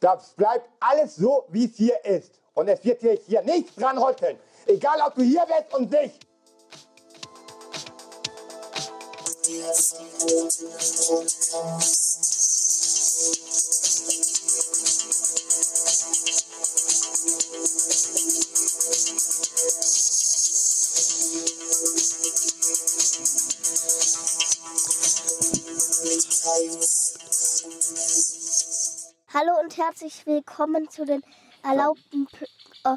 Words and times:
Das 0.00 0.30
bleibt 0.36 0.68
alles 0.80 1.16
so, 1.16 1.44
wie 1.48 1.64
es 1.64 1.76
hier 1.76 2.04
ist. 2.04 2.40
Und 2.54 2.68
es 2.68 2.84
wird 2.84 3.00
sich 3.00 3.20
hier 3.26 3.42
nichts 3.42 3.74
dran 3.74 3.98
rütteln. 3.98 4.38
Egal, 4.66 5.00
ob 5.06 5.14
du 5.14 5.22
hier 5.22 5.44
bist 5.46 5.74
und 5.74 5.90
nicht. 5.90 6.26
Hallo 29.34 29.60
und 29.62 29.76
herzlich 29.76 30.24
willkommen 30.24 30.88
zu 30.88 31.04
den 31.04 31.22
erlaubten 31.62 32.26
P 32.28 32.46
äh, 32.86 32.96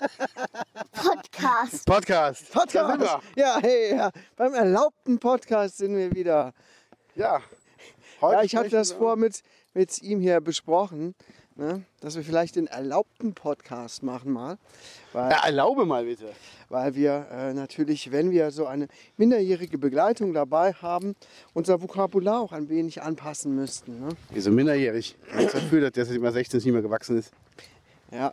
Podcast. 0.92 1.86
Podcast. 1.86 2.50
Da 2.52 2.66
sind 2.66 3.00
wir. 3.00 3.20
Ja, 3.36 3.58
hey, 3.60 3.94
ja. 3.94 4.10
beim 4.34 4.54
erlaubten 4.54 5.20
Podcast 5.20 5.76
sind 5.76 5.96
wir 5.96 6.12
wieder. 6.12 6.52
Ja. 7.14 7.40
Ja, 8.20 8.42
ich 8.42 8.56
hatte 8.56 8.66
sprechen 8.66 8.70
das 8.72 8.90
vor 8.90 9.14
mit, 9.14 9.44
mit 9.72 10.02
ihm 10.02 10.18
hier 10.20 10.40
besprochen, 10.40 11.14
ne, 11.56 11.82
dass 12.00 12.16
wir 12.16 12.22
vielleicht 12.22 12.56
den 12.56 12.66
erlaubten 12.66 13.34
Podcast 13.34 14.02
machen 14.02 14.32
mal. 14.32 14.58
Weil, 15.12 15.30
Ja, 15.30 15.44
erlaube 15.46 15.84
mal 15.84 16.04
bitte. 16.04 16.32
weil 16.68 16.94
wir 16.94 17.26
äh, 17.30 17.54
natürlich, 17.54 18.12
wenn 18.12 18.30
wir 18.30 18.50
so 18.50 18.66
eine 18.66 18.88
minderjährige 19.16 19.78
Begleitung 19.78 20.32
dabei 20.34 20.72
haben, 20.74 21.14
unser 21.54 21.80
Vokabular 21.82 22.40
auch 22.40 22.52
ein 22.52 22.68
wenig 22.68 23.02
anpassen 23.02 23.54
müssten. 23.54 24.00
Ne? 24.00 24.08
Wieso 24.30 24.50
minderjährig? 24.50 25.16
Nichts 25.36 25.52
dafür, 25.52 25.80
dass 25.80 25.92
der 25.92 26.04
seit 26.06 26.16
immer 26.16 26.32
16 26.32 26.58
nicht 26.58 26.72
mehr 26.72 26.82
gewachsen 26.82 27.18
ist. 27.18 27.32
Ja. 28.10 28.32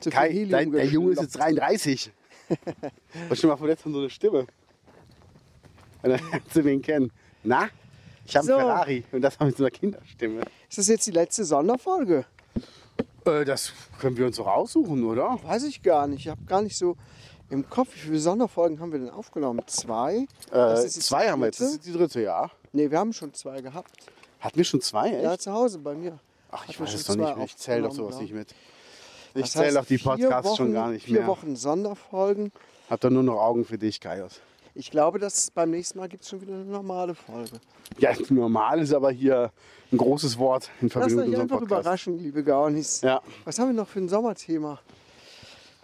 Zu 0.00 0.10
viel 0.10 0.18
Kai, 0.18 0.28
Helium 0.30 0.50
dein, 0.50 0.72
der 0.72 0.86
Junge 0.86 1.12
ist 1.12 1.22
jetzt 1.22 1.38
33. 1.38 2.10
Was 3.28 3.38
schon 3.38 3.48
mal 3.48 3.56
vor 3.56 3.68
letztem 3.68 3.92
so 3.92 4.00
eine 4.00 4.10
Stimme. 4.10 4.40
Und 6.02 6.10
dann 6.10 6.20
lernst 6.30 6.54
du 6.54 6.64
wen 6.64 6.82
kennen. 6.82 7.10
Na? 7.42 7.68
Ich 8.26 8.36
habe 8.36 8.46
So. 8.46 8.54
einen 8.54 8.62
Ferrari 8.66 9.04
und 9.12 9.20
das 9.22 9.38
haben 9.38 9.48
mit 9.48 9.56
so 9.56 9.64
einer 9.64 9.70
Kinderstimme. 9.70 10.40
Ist 10.68 10.78
das 10.78 10.88
jetzt 10.88 11.06
die 11.06 11.10
letzte 11.10 11.44
Sonderfolge? 11.44 12.24
Äh, 13.26 13.44
das 13.44 13.72
können 14.00 14.16
wir 14.16 14.26
uns 14.26 14.36
doch 14.36 14.46
aussuchen, 14.46 15.04
oder? 15.04 15.38
Weiß 15.42 15.64
ich 15.64 15.82
gar 15.82 16.06
nicht. 16.06 16.20
Ich 16.26 16.28
habe 16.28 16.42
gar 16.44 16.62
nicht 16.62 16.76
so 16.76 16.96
im 17.50 17.68
Kopf, 17.68 17.94
wie 17.94 17.98
viele 18.00 18.18
Sonderfolgen 18.18 18.80
haben 18.80 18.92
wir 18.92 18.98
denn 18.98 19.10
aufgenommen? 19.10 19.60
Zwei? 19.66 20.26
Äh, 20.50 20.74
zwei 20.86 21.30
haben 21.30 21.40
wir 21.40 21.46
jetzt. 21.46 21.60
Das 21.60 21.72
ist 21.72 21.86
die 21.86 21.92
dritte, 21.92 22.20
ja. 22.22 22.50
Nee, 22.72 22.90
wir 22.90 22.98
haben 22.98 23.12
schon 23.12 23.32
zwei 23.34 23.60
gehabt. 23.60 23.90
Hatten 24.40 24.56
wir 24.56 24.64
schon 24.64 24.80
zwei, 24.80 25.10
echt? 25.10 25.22
Ja, 25.22 25.38
zu 25.38 25.52
Hause 25.52 25.78
bei 25.78 25.94
mir. 25.94 26.18
Ach, 26.50 26.64
ich 26.68 26.78
wir 26.78 26.86
weiß 26.86 26.94
es 26.94 27.06
schon 27.06 27.18
doch 27.18 27.26
nicht 27.28 27.36
mehr. 27.36 27.44
Ich 27.46 27.56
zähle 27.56 27.82
doch 27.82 27.92
sowas 27.92 28.18
nicht 28.20 28.32
mit. 28.32 28.54
Ich 29.34 29.50
zähle 29.50 29.74
doch 29.74 29.84
die 29.86 29.98
vier 29.98 30.12
Podcasts 30.12 30.56
schon 30.56 30.66
Wochen- 30.68 30.74
gar 30.74 30.88
nicht 30.90 31.06
Vier 31.06 31.18
mehr. 31.20 31.26
Wochen 31.26 31.56
Sonderfolgen. 31.56 32.52
Hab 32.88 33.00
da 33.00 33.10
nur 33.10 33.22
noch 33.22 33.40
Augen 33.40 33.64
für 33.64 33.78
dich, 33.78 34.00
Kaios. 34.00 34.40
Ich 34.76 34.90
glaube, 34.90 35.20
dass 35.20 35.52
beim 35.52 35.70
nächsten 35.70 35.98
Mal 35.98 36.08
gibt 36.08 36.24
es 36.24 36.30
schon 36.30 36.40
wieder 36.40 36.54
eine 36.54 36.64
normale 36.64 37.14
Folge. 37.14 37.60
Ja, 37.98 38.12
normal 38.28 38.80
ist 38.80 38.92
aber 38.92 39.12
hier 39.12 39.52
ein 39.92 39.98
großes 39.98 40.36
Wort 40.38 40.68
in 40.80 40.90
Verbindung 40.90 41.18
mit 41.18 41.26
unserem 41.26 41.42
einfach 41.42 41.58
Podcast. 41.60 41.80
überraschen, 41.82 42.18
liebe 42.18 42.42
Gaunis. 42.42 43.00
Ja. 43.02 43.22
Was 43.44 43.58
haben 43.58 43.68
wir 43.68 43.74
noch 43.74 43.88
für 43.88 44.00
ein 44.00 44.08
Sommerthema? 44.08 44.80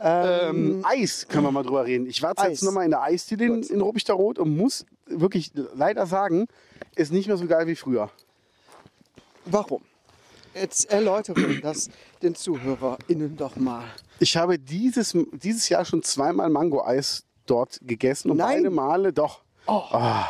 Ähm, 0.01 0.85
Eis 0.85 1.29
können 1.29 1.45
wir 1.45 1.53
mal 1.53 1.63
drüber 1.63 1.85
reden. 1.85 2.07
Ich 2.07 2.21
war 2.21 2.33
Eis. 2.37 2.49
jetzt 2.49 2.63
nochmal 2.65 2.85
in 2.85 2.91
der 2.91 3.03
Eisdiele 3.03 3.45
in, 3.45 3.63
in 3.63 3.81
Ruppichterroth 3.81 4.41
und 4.41 4.57
muss 4.57 4.85
wirklich 5.07 5.53
leider 5.75 6.07
sagen, 6.07 6.47
ist 6.97 7.13
nicht 7.13 7.29
mehr 7.29 7.37
so 7.37 7.47
geil 7.47 7.69
wie 7.69 7.77
früher. 7.77 8.11
Warum? 9.45 9.83
Jetzt 10.55 10.91
erläutere 10.91 11.61
das 11.61 11.91
den 12.23 12.35
ZuhörerInnen 12.35 13.37
doch 13.37 13.55
mal. 13.55 13.85
Ich 14.19 14.37
habe 14.37 14.59
dieses, 14.59 15.17
dieses 15.33 15.69
Jahr 15.69 15.85
schon 15.85 16.03
zweimal 16.03 16.51
Mango-Eis 16.51 17.25
dort 17.51 17.81
gegessen 17.83 18.31
und 18.31 18.37
Nein. 18.39 18.59
beide 18.63 18.71
Male 18.71 19.13
doch. 19.13 19.41
Ah. 19.67 20.29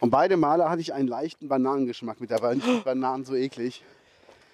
Und 0.00 0.10
beide 0.10 0.36
Male 0.36 0.68
hatte 0.68 0.80
ich 0.80 0.92
einen 0.92 1.08
leichten 1.08 1.48
Bananengeschmack 1.48 2.20
mit 2.20 2.30
dabei. 2.30 2.54
Nicht 2.54 2.66
die 2.66 2.80
Bananen 2.84 3.24
so 3.24 3.34
eklig. 3.34 3.82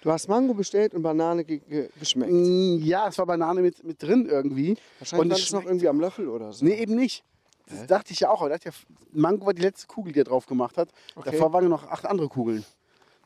Du 0.01 0.11
hast 0.11 0.27
Mango 0.27 0.53
bestellt 0.53 0.93
und 0.93 1.01
Banane 1.01 1.43
ge 1.43 1.57
ge 1.67 1.89
geschmeckt. 1.99 2.31
Mm, 2.31 2.77
Ja, 2.83 3.07
es 3.07 3.17
war 3.17 3.25
Banane 3.25 3.61
mit, 3.61 3.83
mit 3.83 4.01
drin 4.03 4.27
irgendwie. 4.29 4.77
Wahrscheinlich 4.99 5.21
und 5.23 5.29
war 5.31 5.37
das 5.37 5.51
noch 5.51 5.65
irgendwie 5.65 5.87
am 5.89 5.99
Löffel 5.99 6.27
oder 6.29 6.53
so. 6.53 6.63
Nee, 6.63 6.75
eben 6.75 6.95
nicht. 6.95 7.23
Das 7.67 7.87
dachte 7.87 8.13
ich 8.13 8.19
ja 8.19 8.29
auch. 8.29 8.41
Aber 8.41 8.49
dachte 8.51 8.69
ja, 8.69 8.75
Mango 9.11 9.47
war 9.47 9.53
die 9.55 9.63
letzte 9.63 9.87
Kugel, 9.87 10.13
die 10.13 10.19
er 10.19 10.25
drauf 10.25 10.45
gemacht 10.45 10.77
hat. 10.77 10.89
Okay. 11.15 11.31
Davor 11.31 11.51
waren 11.53 11.67
noch 11.69 11.89
acht 11.89 12.05
andere 12.05 12.27
Kugeln. 12.29 12.63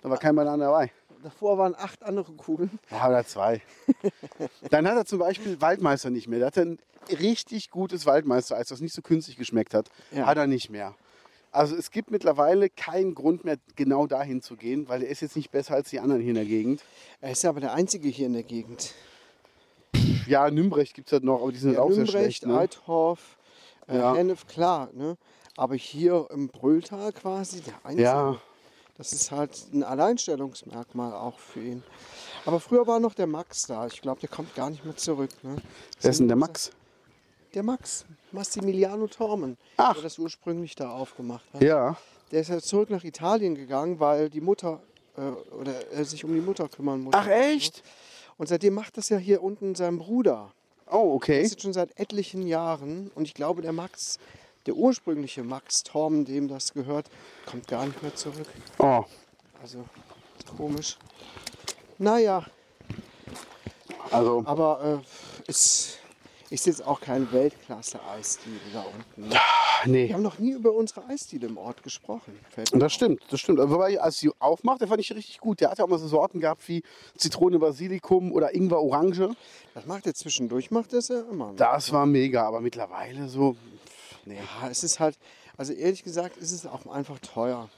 Da 0.02 0.10
war 0.10 0.18
kein 0.18 0.36
Banane 0.36 0.64
dabei. 0.64 0.92
Davor 1.22 1.58
waren 1.58 1.76
acht 1.76 2.02
andere 2.04 2.32
Kugeln. 2.32 2.80
Ja, 2.90 3.10
oder 3.10 3.26
zwei. 3.26 3.62
Dann 4.70 4.88
hat 4.88 4.96
er 4.96 5.06
zum 5.06 5.20
Beispiel 5.20 5.60
Waldmeister 5.60 6.10
nicht 6.10 6.30
mehr. 6.30 6.46
Hatte 6.46 6.62
ein 6.62 6.80
richtig 7.20 7.70
gutes 7.70 8.06
Waldmeister-Eis, 8.06 8.68
das 8.68 8.82
nicht 8.82 8.94
so 8.94 9.02
künstlich 9.02 9.38
geschmeckt 9.38 9.74
hat. 9.74 9.90
Ja. 10.12 10.26
Hat 10.26 10.38
er 10.38 10.48
nicht 10.48 10.70
mehr. 10.70 10.96
Also 11.52 11.76
es 11.76 11.90
gibt 11.90 12.12
mittlerweile 12.12 12.70
keinen 12.70 13.16
Grund 13.16 13.44
mehr, 13.44 13.58
genau 13.76 14.06
dahin 14.06 14.42
zu 14.42 14.56
gehen, 14.56 14.88
weil 14.88 15.02
er 15.02 15.10
ist 15.10 15.22
jetzt 15.22 15.36
nicht 15.36 15.50
besser 15.52 15.74
als 15.74 15.90
die 15.90 16.00
anderen 16.00 16.22
hier 16.22 16.30
in 16.30 16.36
der 16.36 16.46
Gegend. 16.46 16.84
Er 17.22 17.32
ist 17.32 17.44
ja 17.44 17.50
aber 17.50 17.60
der 17.60 17.74
Einzige 17.74 18.08
hier 18.08 18.28
in 18.28 18.34
der 18.34 18.44
Gegend. 18.44 18.94
Ja, 20.28 20.52
Nümbrecht 20.52 20.94
gibt 20.94 21.08
es 21.08 21.14
halt 21.14 21.24
noch, 21.24 21.42
aber 21.42 21.52
die 21.52 21.58
sind 21.58 21.74
Ja, 21.74 21.82
auch 21.82 21.90
sehr 21.90 22.04
Nümbrecht, 22.04 22.44
schlecht. 22.44 22.46
Ne? 22.46 22.60
Eithoff, 22.60 23.38
äh, 23.88 23.98
Ja. 23.98 24.14
Hennef, 24.14 24.46
klar. 24.46 24.90
Ne? 24.94 25.18
Aber 25.58 25.74
hier 25.76 26.28
im 26.32 26.50
Brülltal 26.50 27.12
quasi, 27.14 27.62
der 27.62 27.74
Einzige. 27.84 28.04
Ja, 28.04 28.38
Das 28.98 29.12
ist 29.14 29.32
halt 29.32 29.58
ein 29.74 29.82
Alleinstellungsmerkmal 29.84 31.14
auch 31.14 31.40
für 31.40 31.62
ihn. 31.62 31.84
Aber 32.46 32.60
früher 32.60 32.86
war 32.86 33.00
noch 33.00 33.14
der 33.14 33.28
Max 33.28 33.66
da. 33.66 33.88
Ich 33.88 34.02
glaube, 34.02 34.20
der 34.20 34.30
kommt 34.30 34.54
gar 34.56 34.70
nicht 34.70 34.86
mehr 34.86 34.96
zurück. 34.98 35.32
Ne? 35.42 35.56
wer 36.02 36.12
ist 36.12 36.20
denn 36.20 36.28
der 36.28 36.38
Max? 36.38 36.72
Der 37.54 37.64
Max, 37.64 38.06
Massimiliano 38.32 39.08
Tormen, 39.08 39.58
Ach. 39.78 39.94
der 39.94 40.04
das 40.04 40.20
ursprünglich 40.20 40.76
da 40.76 40.92
aufgemacht 40.92 41.46
hat. 41.54 41.62
Ja. 41.64 41.98
Der 42.32 42.42
ist 42.42 42.50
ja 42.50 42.60
zurück 42.60 42.92
nach 42.92 43.04
Italien 43.04 43.56
gegangen, 43.56 44.00
weil 44.00 44.30
die 44.30 44.42
Mutter 44.42 44.82
äh, 45.18 45.22
oder 45.56 45.74
er 45.92 46.06
sich 46.06 46.24
um 46.24 46.34
die 46.34 46.42
Mutter 46.42 46.68
kümmern 46.70 47.02
musste. 47.02 47.18
Ach 47.20 47.28
echt? 47.28 47.82
Und 48.38 48.48
seitdem 48.48 48.76
macht 48.76 48.98
das 48.98 49.10
ja 49.10 49.18
hier 49.18 49.42
unten 49.42 49.74
sein 49.74 49.98
Bruder. 49.98 50.52
Oh, 50.92 50.92
Das 50.92 51.16
okay. 51.16 51.42
ist 51.42 51.52
jetzt 51.52 51.62
schon 51.64 51.74
seit 51.74 52.00
etlichen 52.00 52.46
Jahren. 52.48 53.12
Und 53.16 53.24
ich 53.26 53.34
glaube, 53.34 53.64
der 53.64 53.74
Max, 53.74 54.20
der 54.68 54.76
ursprüngliche 54.76 55.44
Max 55.44 55.84
Tormen, 55.84 56.26
dem 56.26 56.48
das 56.48 56.74
gehört, 56.74 57.10
kommt 57.48 57.68
gar 57.68 57.86
nicht 57.86 58.02
mehr 58.04 58.14
zurück. 58.16 58.48
Oh, 58.78 59.04
Also 59.62 59.84
komisch. 60.56 60.98
Naja, 61.98 62.46
also 64.12 64.44
aber 64.46 65.02
äh, 65.48 65.50
ist, 65.50 65.99
ist 66.50 66.66
jetzt 66.66 66.86
auch 66.86 67.00
kein 67.00 67.32
Weltklasse-Eisdiele 67.32 68.60
da 68.74 68.82
unten. 68.82 69.30
Ne? 69.30 69.36
Wir 69.84 69.92
nee. 69.92 70.14
haben 70.14 70.24
noch 70.24 70.40
nie 70.40 70.52
über 70.52 70.74
unsere 70.74 71.06
Eisdiele 71.08 71.48
im 71.48 71.58
Ort 71.58 71.84
gesprochen. 71.84 72.38
Das 72.56 72.74
auf. 72.74 72.92
stimmt, 72.92 73.22
das 73.30 73.40
stimmt. 73.40 73.60
Wobei, 73.60 74.00
als 74.02 74.18
sie 74.18 74.32
aufmacht, 74.40 74.82
der 74.82 74.88
fand 74.88 75.00
ich 75.00 75.12
richtig 75.14 75.40
gut. 75.40 75.62
Der 75.62 75.70
hat 75.70 75.78
ja 75.78 75.86
auch 75.86 75.90
mal 75.90 76.00
so 76.00 76.08
Sorten 76.08 76.40
gehabt 76.40 76.68
wie 76.68 76.84
Zitrone, 77.18 77.60
Basilikum 77.60 78.32
oder 78.32 78.54
Ingwer, 78.54 78.82
Orange. 78.82 79.32
Das 79.74 79.86
macht 79.86 80.08
er 80.08 80.14
zwischendurch, 80.14 80.72
macht 80.72 80.94
er 80.94 81.00
es 81.00 81.08
ja 81.10 81.22
immer. 81.32 81.50
Ne? 81.52 81.56
Das 81.58 81.92
war 81.92 82.06
mega, 82.06 82.46
aber 82.48 82.62
mittlerweile 82.62 83.30
so. 83.30 83.56
Nee. 84.26 84.38
Ja, 84.62 84.70
es 84.70 84.84
ist 84.84 85.00
halt, 85.00 85.18
also 85.56 85.74
ehrlich 85.74 86.04
gesagt, 86.04 86.38
ist 86.38 86.52
es 86.52 86.66
auch 86.66 86.86
einfach 86.88 87.20
teuer. 87.20 87.70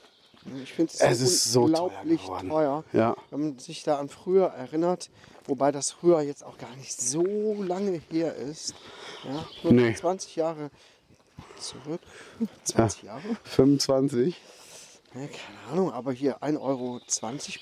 Ich 0.62 0.72
finde 0.72 0.92
Es 0.98 1.20
ist 1.20 1.44
so 1.52 1.68
teuer 1.68 1.82
unglaublich 1.84 2.22
geworden. 2.22 2.48
teuer. 2.48 2.84
Ja. 2.92 3.14
Wenn 3.30 3.40
man 3.40 3.58
sich 3.58 3.84
da 3.84 3.98
an 3.98 4.08
früher 4.08 4.46
erinnert, 4.46 5.08
wobei 5.46 5.72
das 5.72 5.90
früher 5.92 6.20
jetzt 6.22 6.44
auch 6.44 6.58
gar 6.58 6.74
nicht 6.76 7.00
so 7.00 7.62
lange 7.62 8.00
her 8.10 8.34
ist. 8.34 8.74
Ja, 9.24 9.44
nur 9.62 9.72
Nee. 9.72 9.94
20 9.94 10.36
Jahre 10.36 10.70
zurück. 11.58 12.00
20 12.64 13.02
Jahre? 13.04 13.22
25. 13.44 14.36
Ja, 15.14 15.20
keine 15.20 15.70
Ahnung, 15.72 15.92
aber 15.92 16.12
hier 16.12 16.42
1,20 16.42 16.58
Euro 16.60 17.00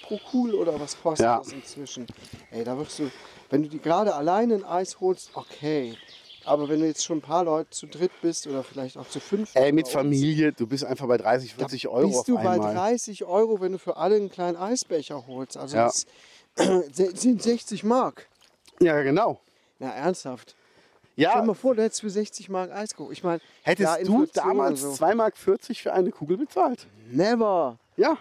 pro 0.06 0.18
Kugel 0.30 0.54
oder 0.54 0.78
was 0.78 1.00
kostet 1.00 1.24
Ja. 1.24 1.38
das 1.38 1.52
inzwischen? 1.52 2.06
Ey, 2.53 2.62
da 2.62 2.78
wirst 2.78 2.98
du, 3.00 3.10
wenn 3.50 3.62
du 3.65 3.68
die 3.68 3.80
gerade 3.80 4.15
alleine 4.15 4.54
ein 4.54 4.65
Eis 4.65 5.00
holst, 5.00 5.30
okay. 5.34 5.97
Aber 6.44 6.68
wenn 6.68 6.80
du 6.80 6.86
jetzt 6.86 7.04
schon 7.04 7.18
ein 7.18 7.22
paar 7.22 7.44
Leute 7.44 7.68
zu 7.71 7.86
dritt 7.86 8.12
bist 8.22 8.47
oder 8.47 8.62
vielleicht 8.62 8.97
auch 8.97 9.06
zu 9.09 9.21
fünf. 9.21 9.50
Ey, 9.54 9.72
mit 9.72 9.88
Familie, 9.88 10.53
du 10.53 10.66
bist 10.66 10.84
einfach 10.84 11.06
bei 11.06 11.18
30, 11.18 11.54
40 11.54 11.88
Euro 11.88 12.09
bist 12.09 12.28
du 12.28 12.36
bei 12.36 12.50
einmal. 12.50 12.72
30 12.74 13.24
Euro, 13.24 13.60
wenn 13.60 13.72
du 13.72 13.78
für 13.78 13.97
alle 13.98 14.15
einen 14.16 14.30
kleinen 14.30 14.56
Eisbecher 14.56 15.26
holst. 15.26 15.56
Also 15.59 15.76
Ja. 15.76 15.86
das 15.86 16.06
sind 16.92 17.42
60 17.42 17.84
Mark. 17.84 18.28
Ja, 18.80 19.00
genau. 19.02 19.41
Na, 19.78 19.91
ernsthaft. 19.91 20.54
Stell 21.12 21.24
dir 21.26 21.38
Ja, 21.38 21.42
mal 21.42 21.54
vor, 21.54 21.74
du 21.74 21.82
hättest 21.82 22.00
für 22.00 22.10
60 22.10 22.48
Mark 22.48 22.70
Eis 22.70 22.94
geholt. 22.97 23.12
Ich 23.12 23.22
meine, 23.22 23.41
hättest 23.62 23.98
ja, 23.98 24.04
du 24.04 24.26
damals 24.32 24.80
so. 24.80 24.88
2,40 24.91 25.14
Mark 25.14 25.36
für 25.36 25.92
eine 25.92 26.10
Kugel 26.10 26.36
bezahlt? 26.38 26.86
Never. 27.10 27.78
Ja. 27.97 28.16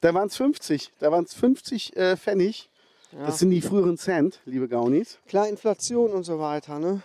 Da 0.00 0.12
waren 0.14 0.28
es 0.28 0.36
50. 0.36 0.92
Da 0.98 1.10
waren 1.10 1.24
es 1.24 1.34
50 1.34 1.96
äh, 1.96 2.16
Pfennig. 2.16 2.68
Das 3.12 3.38
sind 3.38 3.48
die 3.50 3.62
früheren 3.62 3.96
Cent, 3.96 4.40
liebe 4.44 4.68
Gaunis. 4.68 5.18
Klar, 5.26 5.48
Inflation 5.48 6.10
und 6.12 6.24
so 6.24 6.38
weiter, 6.38 6.78
ne? 6.78 7.00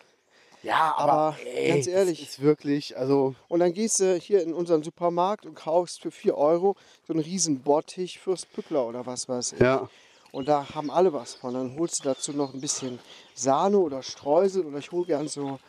Ja, 0.61 0.93
aber 0.97 1.37
ganz 1.67 1.87
ehrlich. 1.87 2.19
Das 2.19 2.29
ist 2.29 2.41
wirklich, 2.41 2.97
also 2.97 3.35
Und 3.47 3.61
dann 3.61 3.71
gehst 3.73 4.01
du 4.01 4.15
hier 4.17 4.43
in 4.43 4.53
unseren 4.53 4.83
Supermarkt 4.83 5.45
und 5.45 5.55
kaufst 5.55 6.01
für 6.01 6.11
4 6.11 6.37
Euro 6.37 6.75
so 7.07 7.13
einen 7.13 7.21
riesen 7.21 7.61
Bottich 7.61 8.19
fürs 8.19 8.45
Pückler 8.45 8.85
oder 8.85 9.05
was 9.05 9.29
weiß 9.29 9.53
ich. 9.53 9.59
ja. 9.59 9.89
Und 10.33 10.47
da 10.47 10.67
haben 10.73 10.89
alle 10.89 11.13
was 11.13 11.35
von. 11.35 11.53
Dann 11.53 11.77
holst 11.77 11.99
du 11.99 12.09
dazu 12.09 12.33
noch 12.33 12.55
ein 12.55 12.59
bisschen 12.59 12.97
Sahne 13.35 13.77
oder 13.77 14.01
Streusel 14.01 14.65
oder 14.65 14.79
ich 14.79 14.91
hole 14.91 15.05
gern 15.05 15.27
so, 15.27 15.59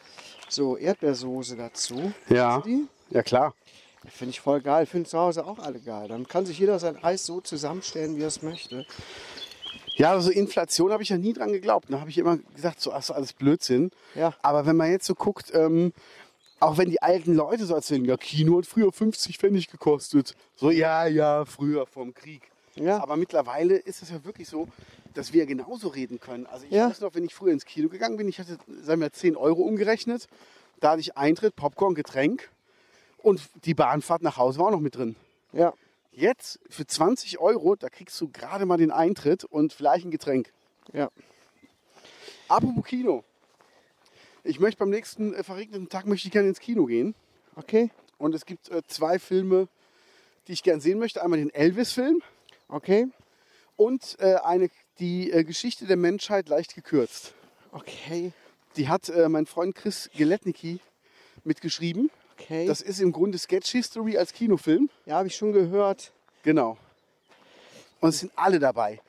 so 0.49 0.79
Erdbeersoße 0.79 1.55
dazu. 1.55 2.15
Ja. 2.31 2.63
Ja, 3.11 3.23
klar. 3.23 3.55
Finde 4.09 4.31
ich 4.31 4.41
voll 4.41 4.63
geil. 4.63 4.87
Finden 4.87 5.07
zu 5.07 5.19
Hause 5.19 5.45
auch 5.45 5.59
alle 5.59 5.81
geil. 5.81 6.09
Dann 6.09 6.27
kann 6.27 6.47
sich 6.47 6.59
jeder 6.59 6.79
sein 6.79 6.97
Eis 7.05 7.27
so 7.27 7.43
zusammenstellen, 7.43 8.17
wie 8.17 8.23
er 8.23 8.29
es 8.29 8.41
möchte. 8.41 8.87
Ja, 9.97 10.13
also 10.13 10.31
Inflation 10.31 10.93
habe 10.93 11.03
ich 11.03 11.11
ja 11.11 11.19
nie 11.19 11.35
dran 11.35 11.53
geglaubt. 11.53 11.89
Da 11.91 12.01
habe 12.01 12.09
ich 12.09 12.17
immer 12.17 12.39
gesagt, 12.55 12.81
so 12.81 12.91
so 13.03 13.13
alles 13.13 13.35
Blödsinn. 13.35 13.91
Ja. 14.15 14.33
Aber 14.41 14.65
wenn 14.65 14.77
man 14.77 14.91
jetzt 14.91 15.05
so 15.05 15.15
guckt, 15.15 15.53
ähm, 15.53 15.93
auch 16.59 16.79
wenn 16.79 16.89
die 16.89 17.03
alten 17.03 17.35
Leute 17.35 17.67
so 17.67 17.75
erzählen, 17.75 18.07
ja, 18.07 18.17
Kino 18.17 18.57
hat 18.57 18.67
früher 18.67 18.91
50 18.91 19.37
Pfennig 19.37 19.69
gekostet. 19.69 20.35
So, 20.57 20.71
ja, 20.71 21.07
ja, 21.07 21.45
früher 21.45 21.85
vom 21.85 22.15
Krieg. 22.15 22.54
Ja. 22.77 23.01
Aber 23.03 23.17
mittlerweile 23.17 23.77
ist 23.77 24.03
es 24.03 24.11
ja 24.11 24.25
wirklich 24.25 24.49
so, 24.49 24.69
dass 25.15 25.33
wir 25.33 25.47
genauso 25.47 25.89
reden 25.89 26.21
können. 26.21 26.47
Also 26.47 26.67
ich 26.67 26.73
Ja. 26.73 26.89
weiß 26.91 27.01
noch, 27.01 27.15
wenn 27.15 27.25
ich 27.25 27.35
früher 27.35 27.53
ins 27.53 27.65
Kino 27.65 27.89
gegangen 27.89 28.17
bin, 28.17 28.29
ich 28.29 28.39
hatte, 28.39 28.59
sagen 28.83 29.01
wir, 29.01 29.13
10 29.13 29.37
Euro 29.37 29.63
umgerechnet. 29.63 30.27
Da 30.81 30.91
hatte 30.93 31.01
ich 31.01 31.17
Eintritt, 31.17 31.55
Popcorn, 31.57 31.95
Getränk 31.95 32.51
und 33.19 33.41
die 33.65 33.75
Bahnfahrt 33.75 34.23
nach 34.23 34.37
Hause 34.37 34.59
war 34.59 34.67
auch 34.67 34.71
noch 34.73 34.81
mit 34.81 34.97
drin. 34.97 35.17
Ja. 35.53 35.73
Jetzt 36.13 36.61
für 36.69 36.87
20 36.87 37.39
Euro, 37.39 37.75
da 37.77 37.89
kriegst 37.89 38.21
du 38.21 38.29
gerade 38.29 38.67
mal 38.67 38.77
den 38.77 38.91
Eintritt 38.91 39.45
und 39.45 39.73
vielleicht 39.73 40.05
ein 40.05 40.11
Getränk. 40.11 40.53
Ja. 40.93 41.11
Apropos 42.49 42.85
Kino. 42.85 43.25
Ich 44.43 44.61
möchte 44.61 44.79
beim 44.81 44.91
nächsten 44.91 45.33
äh, 45.35 45.43
verregneten 45.43 45.89
Tag 45.89 46.07
möchte 46.07 46.29
ich 46.29 46.33
gerne 46.33 46.49
ins 46.49 46.61
Kino 46.61 46.85
gehen. 46.85 47.15
Okay. 47.57 47.91
Und 48.19 48.35
es 48.35 48.45
gibt 48.47 48.69
äh, 48.71 48.83
zwei 48.87 49.19
Filme, 49.19 49.69
die 50.47 50.53
ich 50.53 50.63
gerne 50.63 50.81
sehen 50.83 50.99
möchte. 50.99 51.23
Einmal 51.23 51.39
den 51.39 51.51
Elvis-Film 51.51 52.21
Okay. 52.75 53.07
und 53.77 54.17
äh, 54.19 54.35
eine, 54.43 54.69
die 54.99 55.31
äh, 55.31 55.45
Geschichte 55.45 55.87
der 55.87 55.97
Menschheit 55.97 56.49
leicht 56.49 56.75
gekürzt. 56.75 57.33
Okay. 57.71 58.33
Die 58.77 58.89
hat 58.89 59.09
äh, 59.09 59.29
mein 59.29 59.47
Freund 59.47 59.77
Chris 59.77 60.11
Geletnicki 60.17 60.81
mitgeschrieben. 61.45 62.11
Okay. 62.37 62.67
Das 62.67 62.81
ist 62.81 63.01
im 63.01 63.13
Grunde 63.13 63.39
Sketch 63.39 63.71
History 63.71 64.19
als 64.19 64.33
Kinofilm. 64.33 64.91
ja, 65.07 65.17
habe 65.17 65.29
ich 65.29 65.37
schon 65.37 65.53
gehört. 65.53 66.11
Genau. 66.43 66.77
Und 68.01 68.09
es 68.09 68.19
sind 68.21 68.33
alle 68.35 68.59
dabei. 68.59 69.01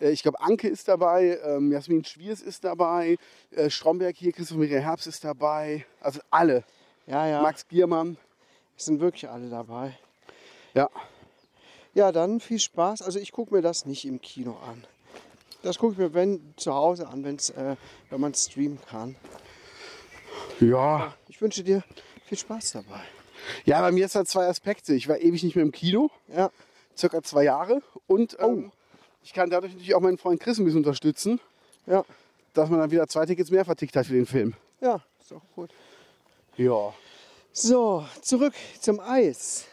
Äh, 0.00 0.10
Ich 0.10 0.22
glaube, 0.22 0.40
Anke 0.40 0.68
ist 0.68 0.86
dabei, 0.86 1.40
ähm, 1.44 1.72
Jasmin 1.72 2.04
Schwiers 2.04 2.40
ist 2.40 2.62
dabei, 2.62 3.16
äh, 3.50 3.68
Stromberg 3.68 4.14
hier, 4.16 4.30
Christoph 4.32 4.58
Maria 4.58 4.78
Herbst 4.78 5.08
ist 5.08 5.24
dabei. 5.24 5.84
Also 6.00 6.20
alle. 6.30 6.62
Ja, 7.08 7.26
ja. 7.26 7.42
Max 7.42 7.66
Giermann. 7.66 8.16
Es 8.76 8.84
sind 8.84 9.00
wirklich 9.00 9.28
alle 9.28 9.50
dabei. 9.50 9.98
Ja. 10.74 10.88
Ja, 11.98 12.12
dann 12.12 12.38
viel 12.38 12.60
Spaß. 12.60 13.02
Also 13.02 13.18
ich 13.18 13.32
gucke 13.32 13.52
mir 13.52 13.60
das 13.60 13.84
nicht 13.84 14.04
im 14.04 14.20
Kino 14.20 14.56
an. 14.70 14.86
Das 15.62 15.78
gucke 15.78 15.94
ich 15.94 15.98
mir 15.98 16.14
wenn, 16.14 16.54
zu 16.56 16.72
Hause 16.72 17.08
an, 17.08 17.24
wenn's, 17.24 17.50
äh, 17.50 17.74
wenn 18.08 18.20
man 18.20 18.32
streamen 18.34 18.78
kann. 18.88 19.16
Ja. 20.60 21.12
Ich 21.26 21.40
wünsche 21.42 21.64
dir 21.64 21.82
viel 22.26 22.38
Spaß 22.38 22.70
dabei. 22.70 23.00
Ja, 23.64 23.80
bei 23.80 23.90
mir 23.90 24.04
ist 24.04 24.14
halt 24.14 24.28
zwei 24.28 24.46
Aspekte. 24.46 24.94
Ich 24.94 25.08
war 25.08 25.18
ewig 25.18 25.42
nicht 25.42 25.56
mehr 25.56 25.64
im 25.64 25.72
Kino, 25.72 26.08
Ja, 26.28 26.52
circa 26.96 27.20
zwei 27.20 27.42
Jahre. 27.42 27.82
Und 28.06 28.36
ähm, 28.38 28.70
ich 29.24 29.32
kann 29.32 29.50
dadurch 29.50 29.72
natürlich 29.72 29.96
auch 29.96 30.00
meinen 30.00 30.18
Freund 30.18 30.38
Chris 30.38 30.58
ein 30.58 30.66
bisschen 30.66 30.78
unterstützen, 30.78 31.40
ja, 31.86 32.04
dass 32.54 32.70
man 32.70 32.78
dann 32.78 32.92
wieder 32.92 33.08
zwei 33.08 33.26
Tickets 33.26 33.50
mehr 33.50 33.64
vertickt 33.64 33.96
hat 33.96 34.06
für 34.06 34.12
den 34.12 34.26
Film. 34.26 34.54
ja, 34.80 35.02
ist 35.20 35.32
auch 35.32 35.42
gut. 35.56 35.70
Ja. 36.56 36.94
So, 37.52 38.06
zurück 38.22 38.54
zum 38.78 39.00
Eis. 39.00 39.64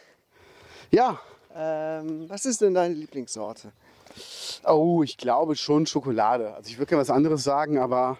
Ja. 0.90 1.20
Ähm, 1.56 2.28
was 2.28 2.44
ist 2.44 2.60
denn 2.60 2.74
deine 2.74 2.94
Lieblingssorte? 2.94 3.72
Oh, 4.64 5.02
ich 5.02 5.16
glaube 5.16 5.56
schon 5.56 5.86
Schokolade. 5.86 6.54
Also 6.54 6.68
ich 6.68 6.78
würde 6.78 6.90
gerne 6.90 7.00
was 7.00 7.10
anderes 7.10 7.44
sagen, 7.44 7.78
aber 7.78 8.18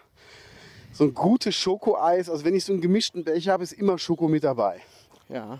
so 0.91 1.03
ein 1.03 1.13
gutes 1.13 1.55
Schokoeis, 1.55 2.29
also 2.29 2.43
wenn 2.43 2.55
ich 2.55 2.65
so 2.65 2.73
einen 2.73 2.81
gemischten 2.81 3.23
Becher 3.23 3.53
habe, 3.53 3.63
ist 3.63 3.73
immer 3.73 3.99
Schoko 3.99 4.27
mit 4.27 4.43
dabei. 4.43 4.81
Ja, 5.29 5.59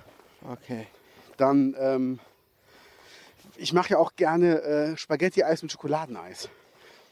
okay. 0.51 0.87
Dann, 1.37 1.75
ähm, 1.79 2.19
ich 3.57 3.73
mache 3.73 3.91
ja 3.91 3.97
auch 3.99 4.15
gerne 4.15 4.61
äh, 4.61 4.97
Spaghetti-Eis 4.97 5.61
mit 5.61 5.71
Schokoladeneis. 5.71 6.49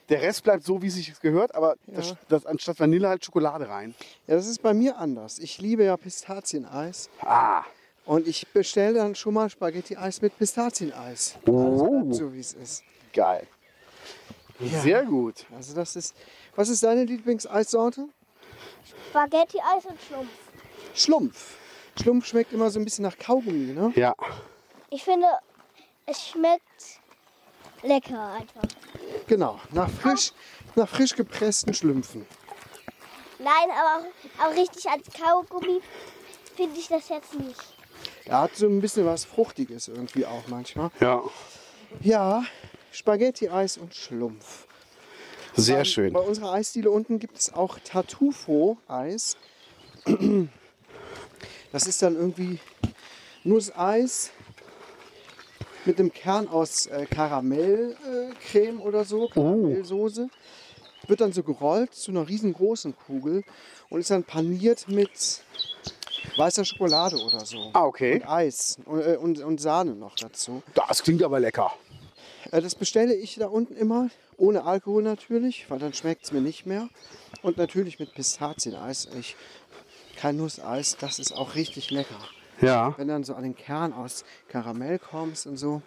Der 0.09 0.21
Rest 0.21 0.43
bleibt 0.43 0.63
so, 0.63 0.81
wie 0.81 0.87
es 0.87 0.95
sich 0.95 1.19
gehört, 1.19 1.55
aber 1.55 1.75
das, 1.87 2.15
das, 2.29 2.45
anstatt 2.45 2.79
Vanille 2.79 3.09
halt 3.09 3.25
Schokolade 3.25 3.67
rein. 3.67 3.95
Ja, 4.27 4.35
das 4.35 4.47
ist 4.47 4.61
bei 4.61 4.73
mir 4.73 4.97
anders. 4.97 5.39
Ich 5.39 5.59
liebe 5.59 5.83
ja 5.83 5.97
Pistazieneis. 5.97 7.09
Ah, 7.21 7.63
Und 8.05 8.27
ich 8.27 8.47
bestelle 8.49 8.93
dann 8.95 9.15
schon 9.15 9.33
mal 9.33 9.49
Spaghetti-Eis 9.49 10.21
mit 10.21 10.37
Pistazieneis. 10.37 11.35
Oh. 11.47 12.01
Bleibt 12.01 12.15
so 12.15 12.33
wie 12.33 12.39
es 12.39 12.53
ist. 12.53 12.83
geil. 13.13 13.47
Sehr 14.59 15.03
gut. 15.03 15.45
Also 15.55 15.73
das 15.75 15.95
ist. 15.95 16.15
Was 16.55 16.69
ist 16.69 16.83
deine 16.83 17.03
Lieblingseissorte? 17.03 18.07
Spaghetti-Eis 19.09 19.85
und 19.85 19.99
Schlumpf. 20.07 20.29
Schlumpf. 20.93 21.57
Schlumpf 22.01 22.25
schmeckt 22.27 22.53
immer 22.53 22.69
so 22.69 22.79
ein 22.79 22.85
bisschen 22.85 23.03
nach 23.03 23.17
Kaugummi, 23.17 23.73
ne? 23.73 23.91
Ja. 23.95 24.13
Ich 24.89 25.03
finde, 25.03 25.27
es 26.05 26.27
schmeckt 26.27 26.99
lecker 27.83 28.33
einfach. 28.33 28.77
Genau. 29.27 29.59
Nach 29.71 29.89
frisch, 29.89 30.31
nach 30.75 30.87
frisch 30.87 31.15
gepressten 31.15 31.73
Schlümpfen. 31.73 32.25
Nein, 33.39 33.69
aber, 33.71 34.05
aber 34.37 34.55
richtig 34.55 34.89
als 34.89 35.07
Kaugummi 35.11 35.81
finde 36.55 36.79
ich 36.79 36.87
das 36.87 37.09
jetzt 37.09 37.33
nicht. 37.33 37.74
Er 38.25 38.41
hat 38.41 38.55
so 38.55 38.67
ein 38.67 38.81
bisschen 38.81 39.05
was 39.05 39.23
Fruchtiges 39.25 39.87
irgendwie 39.87 40.25
auch 40.25 40.47
manchmal. 40.47 40.89
Ja. 40.99 41.21
Ja, 42.01 42.43
Spaghetti-Eis 42.91 43.77
und 43.77 43.93
Schlumpf. 43.93 44.67
Sehr 45.55 45.77
Bei- 45.77 45.83
schön. 45.85 46.13
Bei 46.13 46.19
unserer 46.19 46.51
Eisdiele 46.53 46.89
unten 46.89 47.19
gibt 47.19 47.37
es 47.37 47.53
auch 47.53 47.77
Tartufo-Eis. 47.79 49.37
Das 51.71 51.87
ist 51.87 52.01
dann 52.01 52.15
irgendwie 52.15 52.59
Nusseis 53.43 54.31
mit 55.85 55.99
einem 55.99 56.11
Kern 56.11 56.47
aus 56.47 56.87
äh, 56.87 57.05
Karamellcreme 57.05 58.79
äh, 58.79 58.81
oder 58.81 59.05
so, 59.05 59.27
Karamellsoße. 59.29 60.29
Wird 61.07 61.21
dann 61.21 61.31
so 61.31 61.43
gerollt 61.43 61.93
zu 61.93 62.09
einer 62.11 62.27
riesengroßen 62.27 62.95
Kugel 63.05 63.43
und 63.89 63.99
ist 63.99 64.09
dann 64.09 64.23
paniert 64.23 64.87
mit 64.87 65.43
weißer 66.37 66.65
Schokolade 66.65 67.17
oder 67.17 67.45
so. 67.45 67.69
Ah, 67.73 67.85
okay. 67.85 68.15
Und 68.15 68.29
Eis 68.29 68.77
und, 68.85 69.01
äh, 69.01 69.17
und, 69.17 69.39
und 69.39 69.61
Sahne 69.61 69.93
noch 69.95 70.15
dazu. 70.15 70.61
Das 70.73 71.03
klingt 71.03 71.23
aber 71.23 71.39
lecker. 71.39 71.71
Äh, 72.51 72.61
Das 72.61 72.75
bestelle 72.75 73.13
ich 73.15 73.35
da 73.35 73.47
unten 73.47 73.75
immer, 73.75 74.09
ohne 74.37 74.63
Alkohol 74.65 75.03
natürlich, 75.03 75.69
weil 75.69 75.79
dann 75.79 75.93
schmeckt 75.93 76.25
es 76.25 76.31
mir 76.31 76.41
nicht 76.41 76.65
mehr. 76.65 76.89
Und 77.41 77.57
natürlich 77.57 77.99
mit 77.99 78.13
Pistazieneis. 78.13 79.07
Ich, 79.19 79.35
kein 80.17 80.37
Nusseis, 80.37 80.97
das 80.99 81.19
ist 81.19 81.31
auch 81.33 81.55
richtig 81.55 81.91
lecker. 81.91 82.19
Ja. 82.61 82.93
Wenn 82.97 83.09
dann 83.09 83.23
so 83.25 83.35
an 83.35 83.43
den 83.43 83.55
Kern 83.55 83.91
aus 83.91 84.23
Karamell 84.47 84.97
kommst 84.97 85.45
und 85.45 85.57
so, 85.57 85.81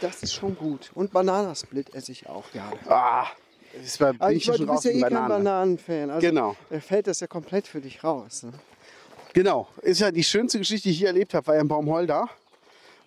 das 0.00 0.22
ist 0.22 0.32
schon 0.32 0.56
gut. 0.56 0.90
Und 0.94 1.12
Bananasplit 1.12 1.92
esse 1.94 2.12
ich 2.12 2.28
auch 2.28 2.48
gerne. 2.52 2.76
Ah, 2.88 3.26
das 3.74 3.82
ist 3.86 3.98
bei, 3.98 4.12
bin 4.12 4.20
Aber 4.20 4.30
ich 4.30 4.38
ich, 4.38 4.44
schon 4.44 4.64
du 4.66 4.72
bist 4.72 4.84
ja 4.84 4.92
eh 4.92 5.00
kein 5.00 5.12
Banane. 5.12 5.28
Bananenfan. 5.34 6.10
Also 6.10 6.20
Genau. 6.26 6.56
äh, 6.70 6.78
fällt 6.80 7.08
das 7.08 7.18
ja 7.18 7.26
komplett 7.26 7.66
für 7.66 7.80
dich 7.80 8.04
raus. 8.04 8.44
Ne? 8.44 8.52
Genau. 9.38 9.68
Ist 9.82 10.00
ja 10.00 10.10
die 10.10 10.24
schönste 10.24 10.58
Geschichte, 10.58 10.88
die 10.88 10.90
ich 10.90 10.98
hier 10.98 11.06
erlebt 11.06 11.32
habe, 11.32 11.46
war 11.46 11.54
ja 11.54 11.60
in 11.60 11.68
Baumholder, 11.68 12.28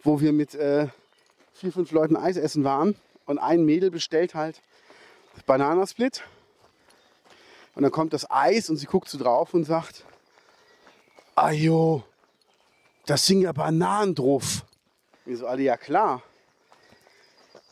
wo 0.02 0.22
wir 0.22 0.32
mit 0.32 0.56
äh, 0.56 0.88
vier, 1.52 1.74
fünf 1.74 1.92
Leuten 1.92 2.16
Eis 2.16 2.38
essen 2.38 2.64
waren. 2.64 2.96
Und 3.26 3.38
ein 3.38 3.66
Mädel 3.66 3.92
bestellt 3.92 4.34
halt 4.34 4.62
Bananasplit. 5.46 6.24
Und 7.76 7.84
dann 7.84 7.92
kommt 7.92 8.14
das 8.14 8.32
Eis 8.32 8.70
und 8.70 8.78
sie 8.78 8.86
guckt 8.86 9.10
so 9.10 9.18
drauf 9.18 9.54
und 9.54 9.66
sagt, 9.66 10.06
Ajo, 11.36 12.04
das 13.08 13.28
sind 13.28 13.42
ja 13.42 13.52
Bananen 13.52 14.16
drauf. 14.16 14.64
Wir 15.26 15.36
so 15.36 15.48
alle, 15.48 15.64
ja 15.64 15.76
klar. 15.76 16.24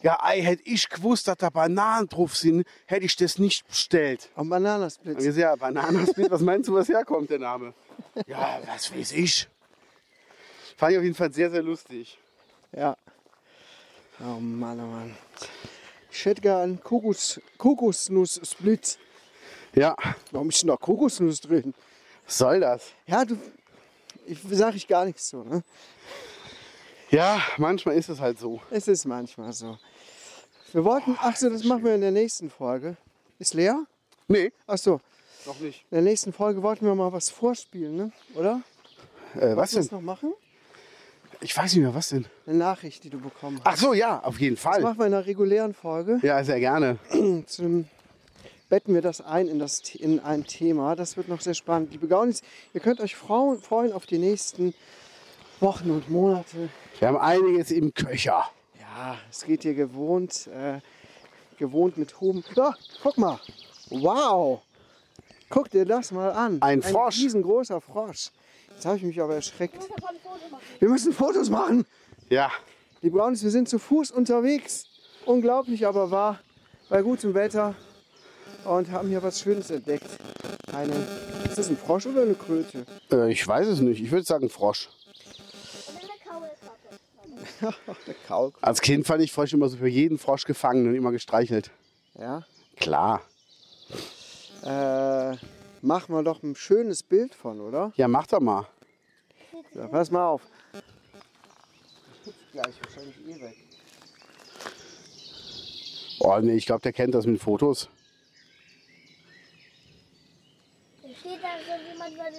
Ja, 0.02 0.18
ei, 0.22 0.42
hätte 0.42 0.64
ich 0.66 0.90
gewusst, 0.90 1.30
dass 1.30 1.38
da 1.38 1.50
Bananen 1.50 2.10
drauf 2.10 2.36
sind, 2.36 2.68
hätte 2.88 3.06
ich 3.06 3.16
das 3.16 3.40
nicht 3.40 3.66
bestellt. 3.66 4.30
Und 4.36 4.50
Bananasplit. 4.50 5.16
Und 5.16 5.24
wir 5.24 5.32
so, 5.32 5.40
ja, 5.40 5.56
Bananasplit, 5.56 6.30
was 6.30 6.42
meinst 6.42 6.68
du, 6.68 6.74
was 6.74 6.90
herkommt, 6.90 7.30
der 7.30 7.40
Name? 7.40 7.74
Ja, 8.28 8.60
was 8.66 8.94
weiß 8.94 9.12
ich. 9.14 9.48
Fand 10.78 10.92
ich 10.94 10.98
auf 10.98 11.04
jeden 11.04 11.16
Fall 11.16 11.32
sehr, 11.32 11.50
sehr 11.52 11.62
lustig. 11.64 12.18
Ja. 12.72 12.96
Oh 14.22 14.40
Mann, 14.40 14.80
oh 14.80 14.86
Mann. 14.86 15.18
Ich 16.12 16.26
hätte 16.26 16.42
gern 16.42 16.82
Kokos, 16.84 17.40
Kokosnuss-Split. 17.58 18.98
Ja, 19.76 19.96
Warum 20.32 20.50
ist 20.50 20.62
denn 20.62 20.68
da 20.70 20.78
Kokosnuss 20.78 21.42
drin? 21.42 21.74
was 22.26 22.38
soll 22.38 22.60
das? 22.60 22.92
Ja, 23.08 23.24
du, 23.26 23.38
ich 24.26 24.40
sage 24.52 24.78
ich 24.78 24.88
gar 24.88 25.06
nichts 25.06 25.30
so. 25.30 25.44
Ne? 25.44 25.64
Ja, 27.12 27.42
manchmal 27.58 27.96
ist 27.96 28.10
es 28.10 28.20
halt 28.20 28.40
so. 28.40 28.62
Es 28.70 28.88
ist 28.88 29.06
manchmal 29.06 29.52
so. 29.54 29.78
Wir 30.74 30.84
wollten, 30.84 31.18
ach 31.22 31.36
so, 31.36 31.50
das 31.50 31.64
machen 31.64 31.84
wir 31.84 31.96
in 31.96 32.02
der 32.02 32.12
nächsten 32.12 32.50
Folge. 32.52 32.98
Ist 33.40 33.54
leer? 33.54 33.86
Nee, 34.28 34.52
Ach 34.68 34.78
so, 34.78 35.02
noch 35.50 35.60
nicht. 35.60 35.84
in 35.92 35.96
der 35.96 36.02
nächsten 36.02 36.32
Folge 36.34 36.62
wollten 36.64 36.86
wir 36.86 36.96
mal 36.96 37.12
was 37.12 37.30
vorspielen, 37.30 37.96
ne? 37.96 38.12
oder? 38.36 38.62
Äh, 39.36 39.56
was 39.56 39.72
das 39.72 39.90
denn? 39.90 39.98
noch 39.98 40.04
machen? 40.04 40.34
Ich 41.42 41.56
weiß 41.56 41.74
nicht 41.74 41.84
mehr, 41.84 41.94
was 41.96 42.10
denn? 42.10 42.26
Eine 42.46 42.58
Nachricht, 42.58 43.04
die 43.04 43.10
du 43.10 43.20
bekommen 43.20 43.62
hast. 43.64 43.74
Ach 43.74 43.78
so, 43.78 43.94
ja, 43.94 44.20
auf 44.24 44.40
jeden 44.40 44.56
Das 44.56 44.64
Fall. 44.64 44.82
machen 44.82 45.00
wir 45.00 45.06
in 45.08 45.14
einer 45.14 45.26
regulären 45.26 45.74
Folge. 45.74 46.20
Ja, 46.22 46.44
sehr 46.44 46.60
gerne. 46.60 46.98
Zu 47.46 47.62
einem, 47.64 47.88
betten 48.68 48.94
wir 48.94 49.02
das 49.02 49.22
ein 49.22 49.48
in, 49.48 49.58
das, 49.58 49.82
in 49.96 50.20
ein 50.20 50.44
Thema. 50.46 50.96
Das 50.96 51.16
wird 51.16 51.30
noch 51.30 51.40
sehr 51.42 51.54
spannend. 51.54 51.92
Liebe 51.92 52.08
Gaunis, 52.08 52.42
ihr 52.74 52.82
könnt 52.82 53.00
euch 53.00 53.16
frauen, 53.16 53.62
freuen 53.62 53.94
auf 53.94 54.06
die 54.06 54.18
nächsten 54.18 54.74
Wochen 55.62 55.92
und 55.92 56.10
Monate. 56.10 56.70
Wir 57.00 57.08
haben 57.08 57.18
einiges 57.18 57.72
im 57.72 57.94
Köcher. 57.94 58.50
Ja, 58.80 59.18
es 59.30 59.46
geht 59.46 59.62
hier 59.64 59.76
gewohnt, 59.76 60.48
äh, 60.48 60.80
gewohnt 61.58 61.98
mit 61.98 62.20
Huben. 62.20 62.44
Ja, 62.56 62.76
guck 63.02 63.18
mal. 63.18 63.40
Wow. 63.90 64.62
Guck 65.50 65.70
dir 65.72 65.86
das 65.86 66.12
mal 66.12 66.32
an. 66.32 66.62
Ein 66.62 66.82
Frosch. 66.82 67.18
Ein 67.18 67.24
riesengroßer 67.24 67.82
Frosch. 67.82 68.30
Jetzt 68.74 68.86
habe 68.86 68.98
ich 68.98 69.04
mich 69.04 69.20
aber 69.22 69.36
erschreckt. 69.36 69.78
Wir 70.80 70.90
müssen 70.90 71.12
Fotos 71.12 71.50
machen. 71.50 71.86
Ja, 72.30 72.52
Die 73.02 73.10
Brownies, 73.10 73.44
wir 73.44 73.50
sind 73.50 73.68
zu 73.68 73.80
Fuß 73.80 74.12
unterwegs. 74.12 74.86
Unglaublich, 75.26 75.88
aber 75.88 76.12
wahr. 76.12 76.40
Bei 76.90 77.02
gutem 77.02 77.34
Wetter. 77.34 77.76
Und 78.66 78.92
haben 78.92 79.10
hier 79.10 79.24
was 79.24 79.40
Schönes 79.40 79.70
entdeckt. 79.72 80.06
Eine, 80.74 80.94
ist 81.46 81.58
das 81.58 81.70
ein 81.70 81.78
Frosch 81.78 82.06
oder 82.06 82.22
eine 82.24 82.36
Kröte? 82.36 82.86
äh, 83.12 83.32
ich 83.32 83.46
weiß 83.48 83.68
es 83.68 83.80
nicht. 83.80 84.02
Ich 84.02 84.12
würde 84.12 84.26
sagen 84.26 84.50
Frosch. 84.50 84.90
Als 88.62 88.82
Kind 88.82 89.06
fand 89.08 89.22
ich 89.22 89.32
Frosch 89.32 89.54
immer 89.54 89.68
so 89.68 89.78
für 89.78 89.88
jeden 89.88 90.18
Frosch 90.18 90.46
gefangen 90.46 90.88
und 90.88 90.96
immer 90.96 91.12
gestreichelt. 91.12 91.72
Ja. 92.18 92.44
Klar. 92.78 93.22
Äh, 94.64 95.38
machen 95.82 96.14
wir 96.14 96.24
doch 96.24 96.44
ein 96.44 96.56
schönes 96.56 97.04
Bild 97.04 97.34
von, 97.34 97.62
oder? 97.62 97.94
Ja, 97.96 98.08
mach 98.08 98.28
doch 98.28 98.42
mal. 98.42 98.68
Ja, 99.74 99.88
pass 99.88 100.12
mal 100.12 100.26
auf. 100.28 100.42
Gleich 102.52 102.76
wahrscheinlich 102.84 103.16
eh 103.28 103.42
weg. 103.42 103.58
Oh 106.20 106.38
nee, 106.42 106.56
ich 106.56 106.66
glaube, 106.66 106.82
der 106.82 106.92
kennt 106.92 107.14
das 107.14 107.26
mit 107.26 107.42
Fotos. 107.42 107.88
Da 111.02 111.10
steht 111.10 111.40
da 111.42 111.50
so 111.66 111.92
jemand, 111.92 112.18
der, 112.18 112.32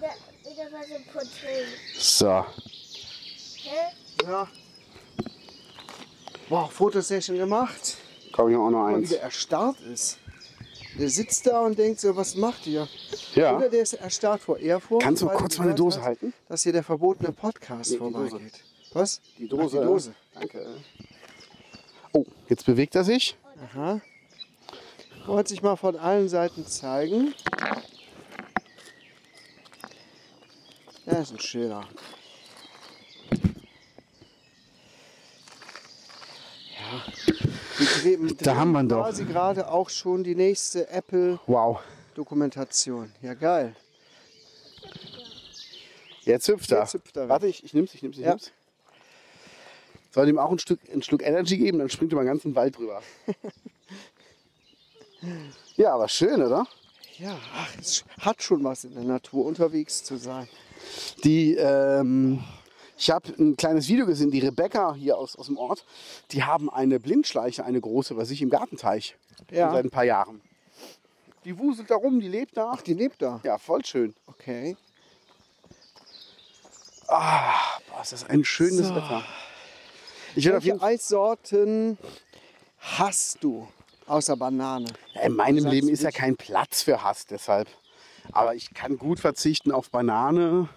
der, 0.00 0.56
der 0.56 0.72
war 0.72 0.84
so 0.84 0.94
ein 0.94 1.04
Porträt. 1.12 1.66
So. 1.96 2.44
Hä? 3.62 4.26
Ja. 4.26 4.48
Boah, 6.48 6.68
Fotosession 6.68 7.36
gemacht. 7.36 7.96
Komm, 8.32 8.50
ich 8.50 8.56
hab 8.56 8.62
auch 8.62 8.70
noch 8.70 8.86
eins. 8.86 9.10
wieder 9.10 9.20
erstarrt 9.20 9.80
ist. 9.80 10.18
Der 10.98 11.08
sitzt 11.08 11.46
da 11.46 11.60
und 11.60 11.78
denkt 11.78 12.00
so, 12.00 12.14
was 12.16 12.34
macht 12.34 12.66
ihr? 12.66 12.86
Ja. 13.34 13.56
Oder 13.56 13.68
der 13.70 13.82
ist 13.82 13.94
erstarrt 13.94 14.42
vor 14.42 14.58
Ehrfurcht. 14.58 15.02
Kannst 15.04 15.22
du 15.22 15.26
mal 15.26 15.36
kurz 15.36 15.56
meine 15.58 15.68
gehört 15.72 15.78
Dose 15.80 15.98
hat, 16.00 16.06
halten? 16.06 16.34
Dass 16.48 16.62
hier 16.62 16.72
der 16.72 16.82
verbotene 16.82 17.32
Podcast 17.32 17.92
Nee, 17.92 17.96
vorbeigeht. 17.96 18.62
Was? 18.92 19.20
Die 19.38 19.46
Ach, 19.46 19.50
Dose. 19.56 19.78
die 19.80 19.84
Dose. 19.86 20.14
Danke. 20.34 20.66
Oh, 22.12 22.24
jetzt 22.48 22.66
bewegt 22.66 22.94
er 22.94 23.04
sich. 23.04 23.36
Aha. 23.64 24.00
Wollte 25.26 25.50
sich 25.50 25.62
mal 25.62 25.76
von 25.76 25.96
allen 25.96 26.28
Seiten 26.28 26.66
zeigen. 26.66 27.34
Ja, 31.06 31.12
ist 31.18 31.32
ein 31.32 31.40
schöner. 31.40 31.84
Ja. 36.78 36.80
Wir 36.80 36.81
drehen, 38.02 38.36
Da 38.40 38.56
haben 38.56 38.72
wir 38.72 38.82
doch. 38.84 39.02
quasi 39.02 39.24
gerade 39.24 39.68
auch 39.70 39.90
schon 39.90 40.24
die 40.24 40.34
nächste 40.34 40.88
Apple-Dokumentation. 40.88 43.12
Wow. 43.14 43.22
Ja, 43.22 43.34
geil. 43.34 43.76
Jetzt 46.24 46.48
hüpft 46.48 46.70
er. 46.72 46.80
Jetzt 46.80 46.94
hüpft 46.94 47.16
er. 47.16 47.28
Warte, 47.28 47.46
ich, 47.48 47.64
ich 47.64 47.74
nimm's, 47.74 47.94
ich 47.94 48.02
nimm's, 48.02 48.16
ich 48.18 48.24
Ja. 48.24 48.30
nimm's. 48.30 48.50
Soll 50.12 50.28
ihm 50.28 50.38
auch 50.38 50.50
ein 50.52 50.58
Stück, 50.58 50.78
ein 50.92 51.02
Stück 51.02 51.22
Energy 51.22 51.56
geben, 51.56 51.78
dann 51.78 51.88
springt 51.88 52.12
er 52.12 52.16
mal 52.16 52.22
den 52.22 52.28
ganzen 52.28 52.54
Wald 52.54 52.76
drüber. 52.76 53.00
ja, 55.76 55.94
aber 55.94 56.08
schön, 56.08 56.42
oder? 56.42 56.66
Ja, 57.18 57.38
ach, 57.54 57.68
es 57.80 58.04
hat 58.20 58.42
schon 58.42 58.62
was 58.64 58.84
in 58.84 58.94
der 58.94 59.04
Natur 59.04 59.44
unterwegs 59.46 60.02
zu 60.04 60.16
sein. 60.16 60.48
Die, 61.24 61.54
ähm, 61.54 62.42
ich 63.02 63.10
habe 63.10 63.34
ein 63.36 63.56
kleines 63.56 63.88
Video 63.88 64.06
gesehen, 64.06 64.30
die 64.30 64.38
Rebecca 64.38 64.94
hier 64.94 65.18
aus, 65.18 65.34
aus 65.34 65.46
dem 65.46 65.56
Ort, 65.56 65.84
die 66.30 66.44
haben 66.44 66.70
eine 66.70 67.00
Blindschleiche, 67.00 67.64
eine 67.64 67.80
große, 67.80 68.14
bei 68.14 68.24
sich 68.24 68.40
im 68.42 68.48
Gartenteich. 68.48 69.16
Ja. 69.50 69.72
Seit 69.72 69.84
ein 69.84 69.90
paar 69.90 70.04
Jahren. 70.04 70.40
Die 71.44 71.58
wuselt 71.58 71.90
da 71.90 71.96
rum, 71.96 72.20
die 72.20 72.28
lebt 72.28 72.56
da. 72.56 72.70
Ach, 72.76 72.80
die 72.80 72.94
lebt 72.94 73.20
da. 73.20 73.40
Ja, 73.42 73.58
voll 73.58 73.84
schön. 73.84 74.14
Okay. 74.28 74.76
Boah, 77.08 77.52
ist 78.00 78.12
das 78.12 78.30
ein 78.30 78.44
schönes 78.44 78.86
So. 78.86 78.94
Wetter. 78.94 79.24
Ich 80.36 80.48
auf 80.52 80.62
jeden 80.62 80.80
Welche 80.80 80.94
Eissorten 80.94 81.98
hast 82.78 83.42
du 83.42 83.66
außer 84.06 84.36
Banane? 84.36 84.86
Ja, 85.14 85.22
in 85.22 85.34
meinem 85.34 85.66
Leben 85.66 85.88
ist 85.88 86.04
ja 86.04 86.12
kein 86.12 86.36
Platz 86.36 86.82
für 86.82 87.02
Hass, 87.02 87.26
deshalb. 87.26 87.66
Aber 88.30 88.54
ich 88.54 88.72
kann 88.72 88.96
gut 88.96 89.18
verzichten 89.18 89.72
auf 89.72 89.90
Banane. 89.90 90.68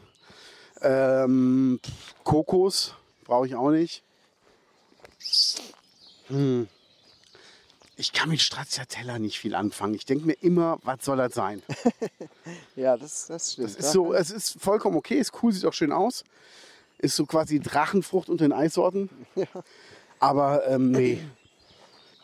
Ähm, 0.82 1.80
Kokos 2.24 2.94
brauche 3.24 3.48
ich 3.48 3.56
auch 3.56 3.72
nicht. 3.72 4.04
Hm. 6.28 6.68
Ich 7.98 8.12
kann 8.12 8.30
mit 8.30 8.42
Stracciatella 8.42 9.20
nicht 9.20 9.40
viel 9.40 9.56
anfangen. 9.56 9.94
Ich 9.94 10.06
denke 10.06 10.26
mir 10.26 10.34
immer, 10.42 10.80
was 10.84 11.06
soll 11.06 11.18
das 11.18 11.34
sein? 11.34 11.62
Ja, 12.76 12.98
das, 12.98 13.28
das 13.28 13.54
stimmt. 13.54 13.70
Das 13.70 13.76
ist 13.78 13.92
so, 13.94 14.14
es 14.14 14.30
ist 14.30 14.62
vollkommen 14.62 14.98
okay, 14.98 15.16
ist 15.16 15.32
cool, 15.42 15.52
sieht 15.54 15.66
auch 15.66 15.74
schön 15.74 15.94
aus. 15.94 16.26
Ist 16.98 17.16
so 17.16 17.26
quasi 17.26 17.60
Drachenfrucht 17.60 18.30
unter 18.30 18.46
den 18.46 18.52
Eissorten. 18.52 19.10
Aber 20.20 20.68
ähm, 20.68 20.92
nee. 20.92 21.22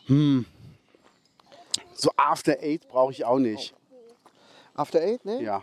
Hm. 0.06 0.44
So 1.94 2.10
After 2.16 2.58
Eight 2.60 2.86
brauche 2.88 3.12
ich 3.12 3.24
auch 3.24 3.38
nicht. 3.38 3.74
After 4.74 5.00
Eight, 5.00 5.24
ne? 5.24 5.42
Ja. 5.42 5.62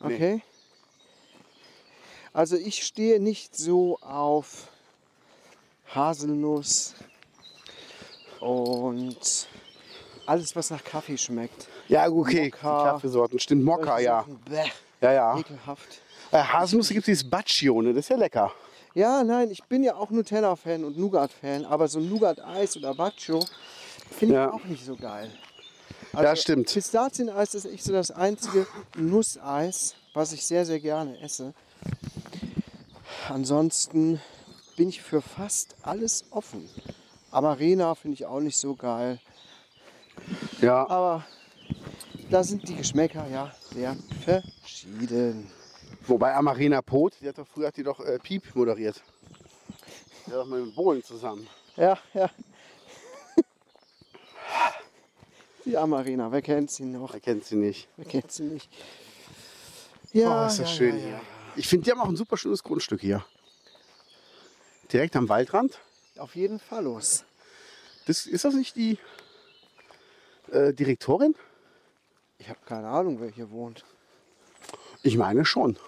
nee. 0.00 0.42
Also 2.34 2.56
ich 2.56 2.82
stehe 2.84 3.20
nicht 3.20 3.56
so 3.56 3.96
auf 4.00 4.66
Haselnuss 5.94 6.94
und 8.40 9.46
alles, 10.26 10.56
was 10.56 10.70
nach 10.70 10.82
Kaffee 10.82 11.16
schmeckt. 11.16 11.68
Ja, 11.88 12.08
okay, 12.10 12.46
Mokka. 12.50 12.82
Kaffeesorten. 12.92 13.38
Stimmt, 13.38 13.62
Mokka, 13.64 14.00
ja. 14.00 14.24
Bäh, 14.50 14.64
Ja, 15.00 15.12
ja. 15.12 15.38
ekelhaft. 15.38 16.00
Äh, 16.32 16.38
Haselnuss 16.42 16.88
gibt 16.88 17.00
es 17.02 17.04
dieses 17.06 17.30
Baccio, 17.30 17.80
ne? 17.80 17.90
Das 17.94 18.06
ist 18.06 18.08
ja 18.08 18.16
lecker. 18.16 18.52
Ja, 18.94 19.22
nein, 19.22 19.50
ich 19.52 19.62
bin 19.64 19.84
ja 19.84 19.94
auch 19.94 20.10
Nutella-Fan 20.10 20.82
und 20.84 20.98
Nougat-Fan, 20.98 21.64
aber 21.64 21.86
so 21.86 22.00
ein 22.00 22.08
Nougat-Eis 22.08 22.76
oder 22.76 22.94
Baccio 22.94 23.38
finde 24.10 24.34
ich 24.34 24.38
Ja. 24.40 24.52
auch 24.52 24.64
nicht 24.64 24.84
so 24.84 24.96
geil. 24.96 25.30
Ja, 26.14 26.34
stimmt. 26.34 26.72
Pistazieneis 26.72 27.54
ist 27.54 27.64
echt 27.66 27.84
so 27.84 27.92
das 27.92 28.10
einzige 28.10 28.66
Nusseis, 28.96 29.94
was 30.14 30.32
ich 30.32 30.44
sehr, 30.44 30.64
sehr 30.66 30.80
gerne 30.80 31.20
esse. 31.20 31.54
Ansonsten 33.28 34.20
bin 34.76 34.88
ich 34.88 35.02
für 35.02 35.22
fast 35.22 35.76
alles 35.82 36.24
offen. 36.30 36.68
Amarena 37.30 37.94
finde 37.94 38.14
ich 38.14 38.26
auch 38.26 38.40
nicht 38.40 38.56
so 38.56 38.74
geil. 38.74 39.18
Ja. 40.60 40.88
Aber 40.88 41.24
da 42.30 42.44
sind 42.44 42.68
die 42.68 42.76
Geschmäcker 42.76 43.26
ja 43.28 43.52
sehr 43.72 43.96
verschieden. 44.24 45.50
Wobei 46.06 46.34
Amarena 46.34 46.82
Pot, 46.82 47.14
die 47.20 47.28
hat 47.28 47.38
doch 47.38 47.46
früher 47.46 47.68
hat 47.68 47.76
die 47.76 47.82
doch 47.82 48.00
äh, 48.00 48.18
Piep 48.18 48.54
moderiert. 48.54 49.02
Die 50.26 50.30
hat 50.30 50.38
doch 50.38 50.46
mal 50.46 50.60
mit 50.60 50.74
Bohlen 50.74 51.02
zusammen. 51.02 51.46
Ja, 51.76 51.98
ja. 52.12 52.30
Die 55.64 55.76
Amarena, 55.78 56.30
wer 56.30 56.42
kennt 56.42 56.70
sie 56.70 56.84
noch? 56.84 57.14
Wer 57.14 57.20
kennt 57.20 57.44
sie 57.46 57.56
nicht? 57.56 57.88
Wer 57.96 58.04
kennt 58.04 58.30
sie 58.30 58.42
nicht? 58.42 58.68
Oh, 60.12 60.18
Ja, 60.18 60.46
ist 60.46 60.58
das 60.60 60.68
ja, 60.70 60.76
schön 60.76 60.96
ja, 60.98 61.02
hier. 61.02 61.10
ja. 61.12 61.20
Ich 61.56 61.68
finde, 61.68 61.84
die 61.84 61.90
haben 61.92 62.00
auch 62.00 62.08
ein 62.08 62.16
super 62.16 62.36
schönes 62.36 62.62
Grundstück 62.62 63.00
hier. 63.00 63.24
Direkt 64.92 65.16
am 65.16 65.28
Waldrand. 65.28 65.78
Auf 66.16 66.36
jeden 66.36 66.58
Fall 66.58 66.84
los. 66.84 67.24
Das, 68.06 68.26
ist 68.26 68.44
das 68.44 68.54
nicht 68.54 68.76
die 68.76 68.98
äh, 70.50 70.72
Direktorin? 70.72 71.34
Ich 72.38 72.48
habe 72.48 72.58
keine 72.66 72.88
Ahnung, 72.88 73.20
wer 73.20 73.30
hier 73.30 73.50
wohnt. 73.50 73.84
Ich 75.02 75.16
meine 75.16 75.44
schon. 75.44 75.78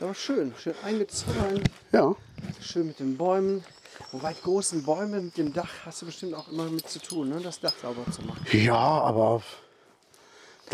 Aber 0.00 0.14
schön, 0.14 0.54
schön 0.58 0.74
eingezäunt, 0.84 1.70
Ja. 1.92 2.14
schön 2.60 2.88
mit 2.88 3.00
den 3.00 3.16
Bäumen. 3.16 3.64
Wobei 4.12 4.34
großen 4.34 4.82
Bäume 4.84 5.22
mit 5.22 5.38
dem 5.38 5.54
Dach 5.54 5.70
hast 5.86 6.02
du 6.02 6.06
bestimmt 6.06 6.34
auch 6.34 6.48
immer 6.48 6.64
mit 6.68 6.86
zu 6.88 6.98
tun, 6.98 7.30
ne? 7.30 7.40
das 7.40 7.60
Dach 7.60 7.72
sauber 7.80 8.04
zu 8.12 8.20
machen. 8.22 8.44
Ja, 8.52 8.74
aber 8.74 9.42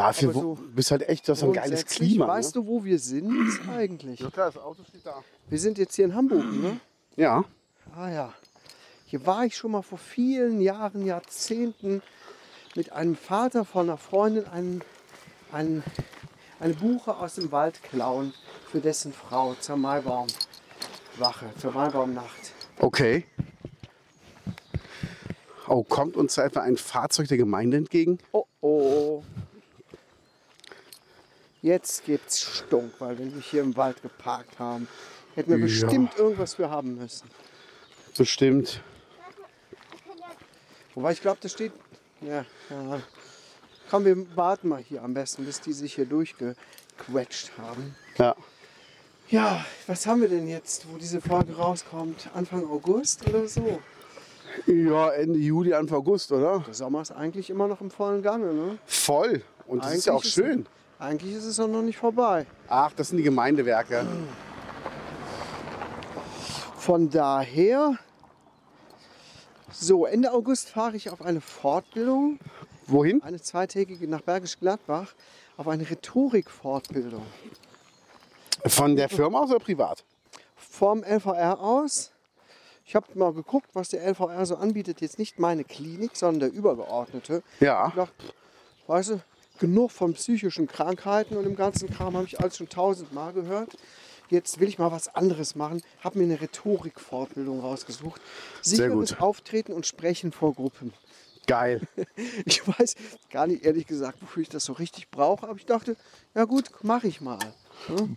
dafür 0.03 0.33
so 0.33 0.59
bist 0.75 0.91
halt 0.91 1.09
echt, 1.09 1.29
das 1.29 1.39
ist 1.39 1.45
ein 1.45 1.53
geiles 1.53 1.87
Klima. 1.87 2.27
Weißt 2.29 2.55
ne? 2.55 2.63
du, 2.63 2.69
wo 2.69 2.85
wir 2.85 2.99
sind 2.99 3.61
eigentlich? 3.69 4.21
Ja 4.21 4.31
klar, 4.31 4.51
das 4.51 4.63
Auto 4.63 4.83
steht 4.85 5.07
da. 5.07 5.23
Wir 5.49 5.59
sind 5.59 5.79
jetzt 5.79 5.95
hier 5.95 6.05
in 6.05 6.15
Hamburg, 6.15 6.45
ne? 6.45 6.81
Ja. 7.17 7.45
Ah 7.97 8.11
ja. 8.11 8.33
Hier 9.07 9.27
war 9.27 9.45
ich 9.45 9.57
schon 9.57 9.73
mal 9.73 9.83
vor 9.83 9.99
vielen 9.99 10.61
Jahren, 10.61 11.05
Jahrzehnten 11.05 12.03
mit 12.75 12.93
einem 12.93 13.17
Vater 13.17 13.65
von 13.65 13.89
einer 13.89 13.99
Freundin, 13.99 14.47
einen, 14.47 14.83
einen, 15.53 15.83
eine 16.59 16.73
Buche 16.75 17.17
aus 17.17 17.35
dem 17.35 17.53
Wald 17.53 17.83
klauen 17.83 18.33
für 18.71 18.81
dessen 18.81 19.13
Frau 19.13 19.55
zur 19.55 19.77
Maibaumwache, 19.77 21.51
zur 21.59 21.73
Maibaumnacht. 21.73 22.53
Okay. 22.79 23.27
Oh, 25.69 25.83
kommt 25.83 26.17
uns 26.17 26.35
da 26.35 26.45
etwa 26.45 26.61
ein 26.61 26.77
Fahrzeug 26.77 27.29
der 27.29 27.37
Gemeinde 27.37 27.77
entgegen? 27.77 28.19
Oh 28.33 28.47
oh. 28.63 29.23
Jetzt 31.63 32.05
gibt's 32.05 32.41
Stunk, 32.41 32.93
weil 32.99 33.17
wir 33.19 33.27
nicht 33.27 33.49
hier 33.49 33.63
im 33.63 33.77
Wald 33.77 34.03
geparkt 34.03 34.59
haben. 34.59 34.89
Hätten 35.37 35.51
wir 35.53 35.59
Ja. 35.59 35.65
bestimmt 35.65 36.19
irgendwas 36.19 36.55
für 36.55 36.69
haben 36.69 36.97
müssen. 36.97 37.31
Bestimmt. 38.19 38.81
Wobei 40.95 41.13
ich 41.13 41.23
glaube, 41.23 41.39
das 41.41 41.53
steht. 41.53 41.73
Ja, 42.21 42.45
ja. 42.69 43.01
Komm, 43.91 44.05
wir 44.05 44.37
warten 44.37 44.69
mal 44.69 44.83
hier 44.83 45.03
am 45.03 45.15
besten, 45.15 45.45
bis 45.45 45.61
die 45.61 45.73
sich 45.73 45.95
hier 45.95 46.07
durchgequetscht 46.07 47.53
haben. 47.59 47.95
Ja. 48.19 48.35
Ja, 49.29 49.65
was 49.87 50.07
haben 50.07 50.21
wir 50.21 50.29
denn 50.29 50.49
jetzt, 50.49 50.87
wo 50.93 50.99
diese 50.99 51.21
Folge 51.21 51.57
rauskommt? 51.57 52.29
Anfang 52.35 52.67
August 52.69 53.27
oder 53.29 53.47
so? 53.49 53.81
Ja, 54.67 55.11
Ende 55.13 55.39
Juli, 55.39 55.73
Anfang 55.73 55.99
August, 55.99 56.33
oder? 56.33 56.59
Der 56.67 56.75
Sommer 56.75 57.01
ist 57.01 57.13
eigentlich 57.13 57.49
immer 57.49 57.69
noch 57.69 57.81
im 57.81 57.91
vollen 57.91 58.21
Gange, 58.23 58.53
ne? 58.53 58.79
Voll. 58.85 59.43
Und 59.67 59.85
das 59.85 59.95
ist 59.95 60.07
ja 60.07 60.13
auch 60.13 60.19
Eigentlich 60.19 60.35
schön. 60.35 60.67
Eigentlich 61.03 61.35
ist 61.35 61.47
es 61.47 61.59
auch 61.59 61.67
noch 61.67 61.83
nicht 61.83 61.99
vorbei. 61.99 62.47
Ach, 62.69 62.93
das 62.93 63.09
sind 63.09 63.17
die 63.17 63.25
Gemeindewerke. 63.25 64.07
Von 66.77 67.11
daher, 67.11 67.99
so 69.73 70.07
Ende 70.07 70.33
August 70.33 70.69
fahre 70.69 70.95
ich 70.95 71.11
auf 71.11 71.21
eine 71.21 71.41
Fortbildung, 71.41 72.39
Wohin? 72.87 73.21
eine 73.25 73.41
zweitägige 73.41 74.07
nach 74.07 74.21
Bergisch 74.21 74.61
Gladbach, 74.61 75.13
auf 75.57 75.67
eine 75.67 75.91
Rhetorikfortbildung. 75.91 77.27
Von 78.67 78.95
der 78.95 79.09
Firma 79.09 79.41
aus 79.41 79.51
oder 79.51 79.59
privat? 79.59 80.05
Vom 80.55 81.03
LVR 81.03 81.59
aus. 81.59 82.13
Ich 82.85 82.95
habe 82.95 83.07
mal 83.15 83.33
geguckt, 83.33 83.71
was 83.73 83.89
der 83.89 84.07
LVR 84.09 84.47
so 84.47 84.55
anbietet. 84.55 85.01
Jetzt 85.01 85.19
nicht 85.19 85.41
meine 85.41 85.65
Klinik, 85.65 86.15
sondern 86.15 86.51
der 86.51 86.53
übergeordnete. 86.53 87.43
Ja. 87.59 87.89
Ich 87.89 87.95
dachte, 87.95 88.15
weißt 88.87 89.11
du, 89.11 89.21
genug 89.63 89.93
von 89.93 90.13
psychischen 90.15 90.67
Krankheiten 90.67 91.37
und 91.37 91.45
dem 91.45 91.55
ganzen 91.55 91.89
Kram 91.89 92.17
habe 92.17 92.27
ich 92.27 92.41
alles 92.41 92.57
schon 92.57 92.69
tausendmal 92.69 93.33
gehört. 93.33 93.77
Jetzt 94.29 94.59
will 94.59 94.69
ich 94.69 94.79
mal 94.79 94.91
was 94.91 95.15
anderes 95.15 95.55
machen. 95.55 95.83
Habe 96.03 96.19
mir 96.19 96.25
eine 96.25 96.41
Rhetorikfortbildung 96.41 97.61
rausgesucht. 97.61 98.21
Sicheres. 98.61 99.21
Auftreten 99.21 99.73
und 99.73 99.87
Sprechen 99.87 100.33
vor 100.33 100.55
Gruppen. 100.55 100.93
Geil. 101.47 101.81
Ich 102.45 102.67
weiß 102.67 102.97
gar 103.31 103.47
nicht 103.47 103.65
ehrlich 103.65 103.87
gesagt, 103.87 104.21
wofür 104.21 104.43
ich 104.43 104.49
das 104.49 104.65
so 104.65 104.73
richtig 104.73 105.11
brauche, 105.11 105.47
aber 105.49 105.57
ich 105.57 105.67
dachte, 105.67 105.97
ja 106.35 106.45
gut, 106.45 106.71
mache 106.83 107.07
ich 107.07 107.21
mal. 107.21 107.39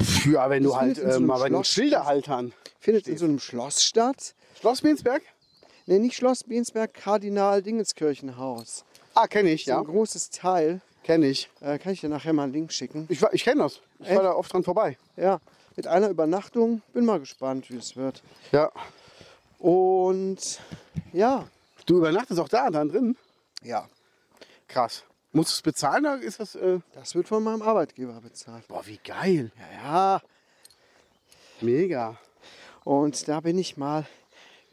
Pff, 0.01 0.25
Ja, 0.25 0.49
wenn 0.49 0.63
du 0.63 0.69
Das 0.69 0.79
halt 0.79 0.97
findet 0.97 1.05
in 1.05 1.11
so 1.11 1.17
äh, 1.23 1.27
mal 1.27 1.39
bei 1.39 1.49
den 1.49 1.63
Schilderhaltern. 1.63 2.53
Findet 2.79 3.07
in 3.07 3.17
so 3.17 3.25
einem 3.25 3.39
Schloss 3.39 3.83
statt. 3.83 4.33
Schloss 4.59 4.81
Bensberg? 4.81 5.21
Ne, 5.85 5.99
nicht 5.99 6.15
Schloss 6.15 6.43
Bensberg, 6.43 6.93
Kardinal 6.93 7.61
Dingenskirchenhaus. 7.61 8.83
Ah, 9.13 9.27
kenne 9.27 9.51
ich, 9.51 9.65
So 9.65 9.71
ja. 9.71 9.77
ein 9.79 9.85
großes 9.85 10.31
Teil. 10.31 10.81
Kenne 11.05 11.27
ich. 11.27 11.49
Äh, 11.61 11.77
kann 11.77 11.93
ich 11.93 12.01
dir 12.01 12.09
nachher 12.09 12.33
mal 12.33 12.45
einen 12.45 12.53
Link 12.53 12.73
schicken. 12.73 13.05
Ich, 13.09 13.21
war- 13.21 13.31
ich 13.31 13.43
kenne 13.43 13.61
das. 13.61 13.79
Ich 13.99 14.07
war 14.07 14.13
Echt? 14.15 14.23
da 14.23 14.31
oft 14.33 14.51
dran 14.51 14.63
vorbei. 14.63 14.97
Ja, 15.15 15.39
mit 15.75 15.85
einer 15.85 16.09
Übernachtung. 16.09 16.81
Bin 16.93 17.05
mal 17.05 17.19
gespannt, 17.19 17.69
wie 17.69 17.77
es 17.77 17.95
wird. 17.95 18.23
Ja. 18.51 18.71
Und 19.59 20.59
ja, 21.13 21.47
Du 21.85 21.97
übernachtest 21.97 22.39
auch 22.39 22.49
da, 22.49 22.71
dann 22.71 22.89
drin? 22.89 23.15
ja, 23.61 23.87
Krass. 24.67 25.03
Musst 25.31 25.51
du 25.51 25.53
es 25.57 25.61
bezahlen 25.61 26.05
oder 26.07 26.19
ist 26.21 26.39
das. 26.39 26.55
Äh... 26.55 26.79
das 26.95 27.13
wird 27.13 27.27
von 27.27 27.43
meinem 27.43 27.61
Arbeitgeber 27.61 28.19
bezahlt. 28.21 28.67
Boah, 28.67 28.83
wie 28.87 28.97
geil. 29.03 29.51
Ja, 29.59 30.15
ja. 30.15 30.21
Mega. 31.61 32.17
Und 32.83 33.27
da 33.27 33.41
bin 33.41 33.59
ich 33.59 33.77
mal 33.77 34.07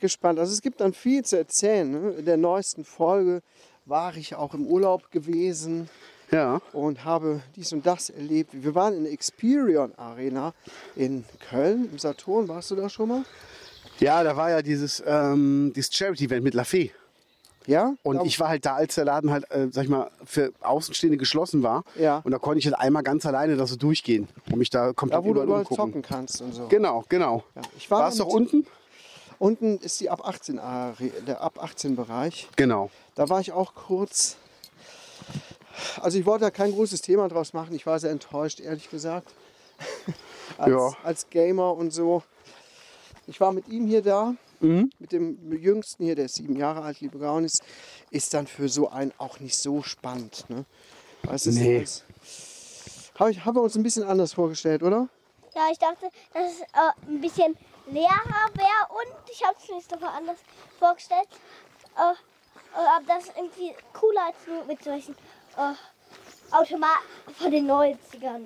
gespannt. 0.01 0.39
Also 0.39 0.53
es 0.55 0.62
gibt 0.62 0.81
dann 0.81 0.95
viel 0.95 1.25
zu 1.25 1.37
erzählen. 1.37 1.91
Ne? 1.91 2.11
In 2.12 2.25
der 2.25 2.39
neuesten 2.39 2.85
Folge 2.87 3.43
war 3.85 4.17
ich 4.17 4.35
auch 4.35 4.55
im 4.55 4.67
Urlaub 4.67 5.11
gewesen 5.11 5.91
Ja. 6.32 6.60
und 6.73 7.04
habe 7.04 7.42
dies 7.56 7.73
und 7.73 7.86
das 7.86 8.08
erlebt. 8.10 8.50
Wir 8.54 8.75
waren 8.75 8.95
in 8.95 9.04
der 9.04 9.12
Experion 9.12 9.92
Arena 9.99 10.54
in 10.97 11.25
Köln, 11.50 11.88
im 11.92 11.99
Saturn. 11.99 12.49
Warst 12.49 12.71
du 12.71 12.76
da 12.76 12.88
schon 12.88 13.08
mal? 13.08 13.25
Ja, 14.00 14.25
da 14.25 14.36
war 14.36 14.50
ja 14.50 14.62
dieses, 14.62 15.02
ähm, 15.06 15.73
dieses 15.76 15.95
Charity-Event 15.95 16.42
mit 16.42 16.54
La 16.54 16.64
Fee. 16.64 16.90
Ja? 17.66 17.95
Und 18.02 18.25
ich 18.26 18.40
war 18.40 18.49
halt 18.49 18.64
da, 18.66 18.75
als 18.75 18.97
der 18.97 19.04
Laden 19.04 19.30
halt, 19.30 19.49
äh, 19.52 19.68
sag 19.71 19.84
ich 19.84 19.90
mal, 19.90 20.10
für 20.25 20.52
Außenstehende 20.62 21.16
geschlossen 21.18 21.62
war. 21.62 21.84
Ja. 21.97 22.21
Und 22.25 22.32
da 22.32 22.38
konnte 22.38 22.58
ich 22.58 22.64
halt 22.64 22.76
einmal 22.78 23.02
ganz 23.04 23.25
alleine 23.26 23.56
da 23.56 23.66
so 23.66 23.76
durchgehen 23.76 24.26
und 24.50 24.56
mich 24.58 24.71
da 24.71 24.92
komplett 24.92 25.21
da, 25.21 25.25
wo 25.25 25.34
du 25.34 25.42
überall 25.42 25.47
überall 25.47 25.60
umgucken. 25.60 25.76
zocken 25.76 26.02
kannst 26.02 26.40
und 26.42 26.54
so. 26.54 26.66
Genau, 26.68 27.04
genau. 27.08 27.45
Ja, 27.54 27.62
ich 27.76 27.88
war 27.90 28.00
Warst 28.00 28.18
du 28.18 28.25
mit- 28.25 28.32
unten? 28.34 28.66
Unten 29.38 29.78
ist 29.78 30.00
die 30.00 30.08
ab 30.10 30.26
18 30.26 30.58
Are- 30.58 30.95
der 31.26 31.40
ab 31.42 31.62
18 31.62 31.95
Bereich. 31.95 32.49
Genau. 32.56 32.90
Da 33.14 33.28
war 33.28 33.40
ich 33.40 33.52
auch 33.52 33.75
kurz. 33.75 34.36
Also 36.00 36.19
ich 36.19 36.26
wollte 36.26 36.45
da 36.45 36.50
kein 36.50 36.73
großes 36.73 37.00
Thema 37.02 37.28
draus 37.28 37.52
machen. 37.52 37.75
Ich 37.75 37.87
war 37.87 37.99
sehr 37.99 38.11
enttäuscht, 38.11 38.61
ehrlich 38.61 38.91
gesagt. 38.91 39.28
als, 40.58 40.71
Ja. 40.71 40.91
als 41.04 41.30
Gamer 41.30 41.75
und 41.75 41.91
so. 41.93 42.23
Ich 43.26 43.41
war 43.41 43.52
mit 43.52 43.69
ihm 43.69 43.87
hier 43.87 44.02
da. 44.02 44.35
Mhm. 44.61 44.91
Mit 44.99 45.13
dem 45.13 45.52
Jüngsten 45.52 46.04
hier, 46.04 46.15
der 46.15 46.26
ist 46.26 46.37
sieben 46.37 46.56
Jahre 46.56 46.82
alt, 46.82 47.00
liebe 47.00 47.19
Gaunis. 47.19 47.61
Ist 48.11 48.32
dann 48.35 48.47
für 48.47 48.69
so 48.69 48.89
einen 48.91 49.13
auch 49.19 49.41
nicht 49.41 49.56
so 49.58 49.82
spannend. 49.82 50.45
Ne? 50.49 50.65
Weißt 51.25 51.47
du, 51.47 51.50
es 51.50 51.56
Nee. 51.56 51.78
ist- 51.82 52.04
Habe 53.19 53.30
ich- 53.30 53.45
haben 53.45 53.56
wir 53.56 53.63
uns 53.63 53.75
ein 53.75 53.82
bisschen 53.82 54.04
anders 54.04 54.32
vorgestellt, 54.32 54.82
oder? 54.82 55.08
Ja, 55.54 55.69
ich 55.71 55.78
dachte, 55.78 56.08
dass 56.32 56.52
es 56.52 56.61
äh, 56.61 57.08
ein 57.08 57.21
bisschen 57.21 57.56
leerer 57.91 58.49
wäre 58.54 58.89
und 58.91 59.30
ich 59.30 59.45
habe 59.45 59.56
es 59.61 59.69
mir 59.69 59.76
jetzt 59.76 59.93
doch 59.93 60.00
anders 60.02 60.39
vorgestellt. 60.78 61.28
Äh, 61.97 62.13
äh, 62.13 62.87
aber 62.97 63.04
das 63.06 63.25
ist 63.25 63.32
irgendwie 63.37 63.75
cooler 63.93 64.26
als 64.26 64.37
nur 64.47 64.65
mit 64.65 64.82
solchen 64.82 65.15
äh, 65.56 66.54
Automaten 66.54 67.04
von 67.38 67.50
den 67.50 67.67
90ern. 67.71 68.43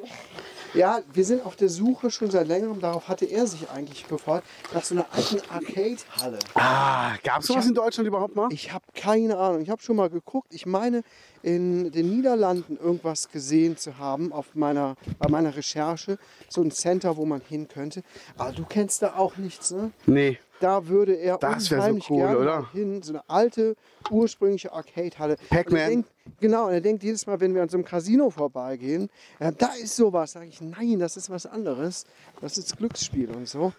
Ja, 0.74 1.00
wir 1.12 1.24
sind 1.24 1.44
auf 1.44 1.56
der 1.56 1.68
Suche 1.68 2.10
schon 2.10 2.30
seit 2.30 2.46
längerem, 2.46 2.80
darauf 2.80 3.08
hatte 3.08 3.24
er 3.24 3.46
sich 3.46 3.68
eigentlich 3.70 4.06
gefreut, 4.06 4.42
nach 4.74 4.84
so 4.84 4.94
einer 4.94 5.06
alten 5.10 5.40
Arcade-Halle. 5.50 6.38
Ah, 6.54 7.16
gab 7.24 7.40
es 7.40 7.46
sowas 7.46 7.62
hab- 7.64 7.68
in 7.70 7.74
Deutschland 7.74 8.06
überhaupt 8.06 8.36
mal? 8.36 8.48
Ich 8.52 8.72
habe 8.72 8.84
keine 8.94 9.38
Ahnung. 9.38 9.62
Ich 9.62 9.70
habe 9.70 9.80
schon 9.82 9.96
mal 9.96 10.10
geguckt. 10.10 10.48
Ich 10.52 10.66
meine, 10.66 11.02
in 11.42 11.90
den 11.92 12.10
Niederlanden 12.10 12.76
irgendwas 12.76 13.28
gesehen 13.30 13.76
zu 13.78 13.98
haben 13.98 14.32
auf 14.32 14.54
meiner, 14.54 14.96
bei 15.18 15.28
meiner 15.30 15.56
Recherche. 15.56 16.18
So 16.48 16.60
ein 16.62 16.70
Center, 16.70 17.16
wo 17.16 17.24
man 17.24 17.40
hin 17.40 17.68
könnte. 17.68 18.02
Aber 18.36 18.52
du 18.52 18.64
kennst 18.64 19.02
da 19.02 19.14
auch 19.16 19.36
nichts, 19.36 19.70
ne? 19.70 19.90
Nee. 20.06 20.38
Da 20.60 20.86
würde 20.88 21.14
er 21.14 21.36
Das 21.38 21.70
wär 21.70 21.78
so 21.78 21.82
unheimlich 21.82 22.10
cool, 22.10 22.16
gerne 22.18 22.38
oder? 22.38 22.72
hin. 22.72 23.02
So 23.02 23.12
eine 23.12 23.28
alte, 23.28 23.76
ursprüngliche 24.10 24.72
Arcade-Halle. 24.72 25.36
Pac-Man. 25.50 26.04
Genau, 26.40 26.66
und 26.66 26.72
er 26.72 26.80
denkt 26.80 27.02
jedes 27.02 27.26
Mal, 27.26 27.38
wenn 27.40 27.54
wir 27.54 27.62
an 27.62 27.68
so 27.68 27.76
einem 27.76 27.84
Casino 27.84 28.30
vorbeigehen, 28.30 29.10
ja, 29.38 29.50
da 29.50 29.72
ist 29.80 29.96
sowas. 29.96 30.32
Sage 30.32 30.46
ich, 30.46 30.60
nein, 30.60 30.98
das 30.98 31.16
ist 31.16 31.28
was 31.30 31.46
anderes. 31.46 32.04
Das 32.40 32.56
ist 32.58 32.76
Glücksspiel 32.78 33.30
und 33.30 33.48
so. 33.48 33.72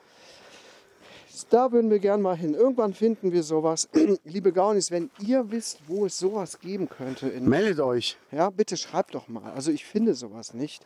Da 1.49 1.71
würden 1.71 1.91
wir 1.91 1.99
gern 1.99 2.21
mal 2.21 2.35
hin. 2.35 2.53
Irgendwann 2.55 2.93
finden 2.93 3.31
wir 3.31 3.43
sowas. 3.43 3.87
Liebe 4.23 4.51
Gaunis, 4.51 4.89
wenn 4.91 5.11
ihr 5.19 5.49
wisst, 5.51 5.79
wo 5.87 6.05
es 6.05 6.17
sowas 6.17 6.59
geben 6.59 6.89
könnte, 6.89 7.27
in, 7.29 7.47
Meldet 7.47 7.79
euch. 7.79 8.17
ja, 8.31 8.49
bitte 8.49 8.75
schreibt 8.75 9.13
doch 9.15 9.27
mal. 9.27 9.51
Also 9.53 9.71
ich 9.71 9.85
finde 9.85 10.13
sowas 10.15 10.53
nicht. 10.53 10.83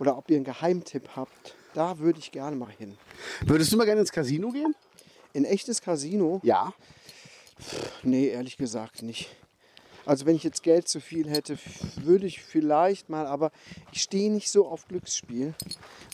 Oder 0.00 0.18
ob 0.18 0.30
ihr 0.30 0.36
einen 0.36 0.44
Geheimtipp 0.44 1.10
habt. 1.14 1.54
Da 1.74 1.98
würde 1.98 2.18
ich 2.18 2.32
gerne 2.32 2.56
mal 2.56 2.70
hin. 2.76 2.96
Würdest 3.46 3.72
du 3.72 3.76
mal 3.76 3.84
gerne 3.84 4.00
ins 4.00 4.12
Casino 4.12 4.50
gehen? 4.50 4.74
In 5.34 5.44
echtes 5.44 5.82
Casino? 5.82 6.40
Ja. 6.44 6.72
Nee, 8.02 8.28
ehrlich 8.28 8.56
gesagt 8.56 9.02
nicht. 9.02 9.28
Also 10.06 10.26
wenn 10.26 10.36
ich 10.36 10.44
jetzt 10.44 10.62
Geld 10.62 10.86
zu 10.86 11.00
viel 11.00 11.28
hätte, 11.28 11.58
würde 11.96 12.26
ich 12.26 12.42
vielleicht 12.42 13.08
mal, 13.08 13.26
aber 13.26 13.50
ich 13.90 14.02
stehe 14.02 14.30
nicht 14.30 14.50
so 14.50 14.66
auf 14.68 14.86
Glücksspiel, 14.86 15.54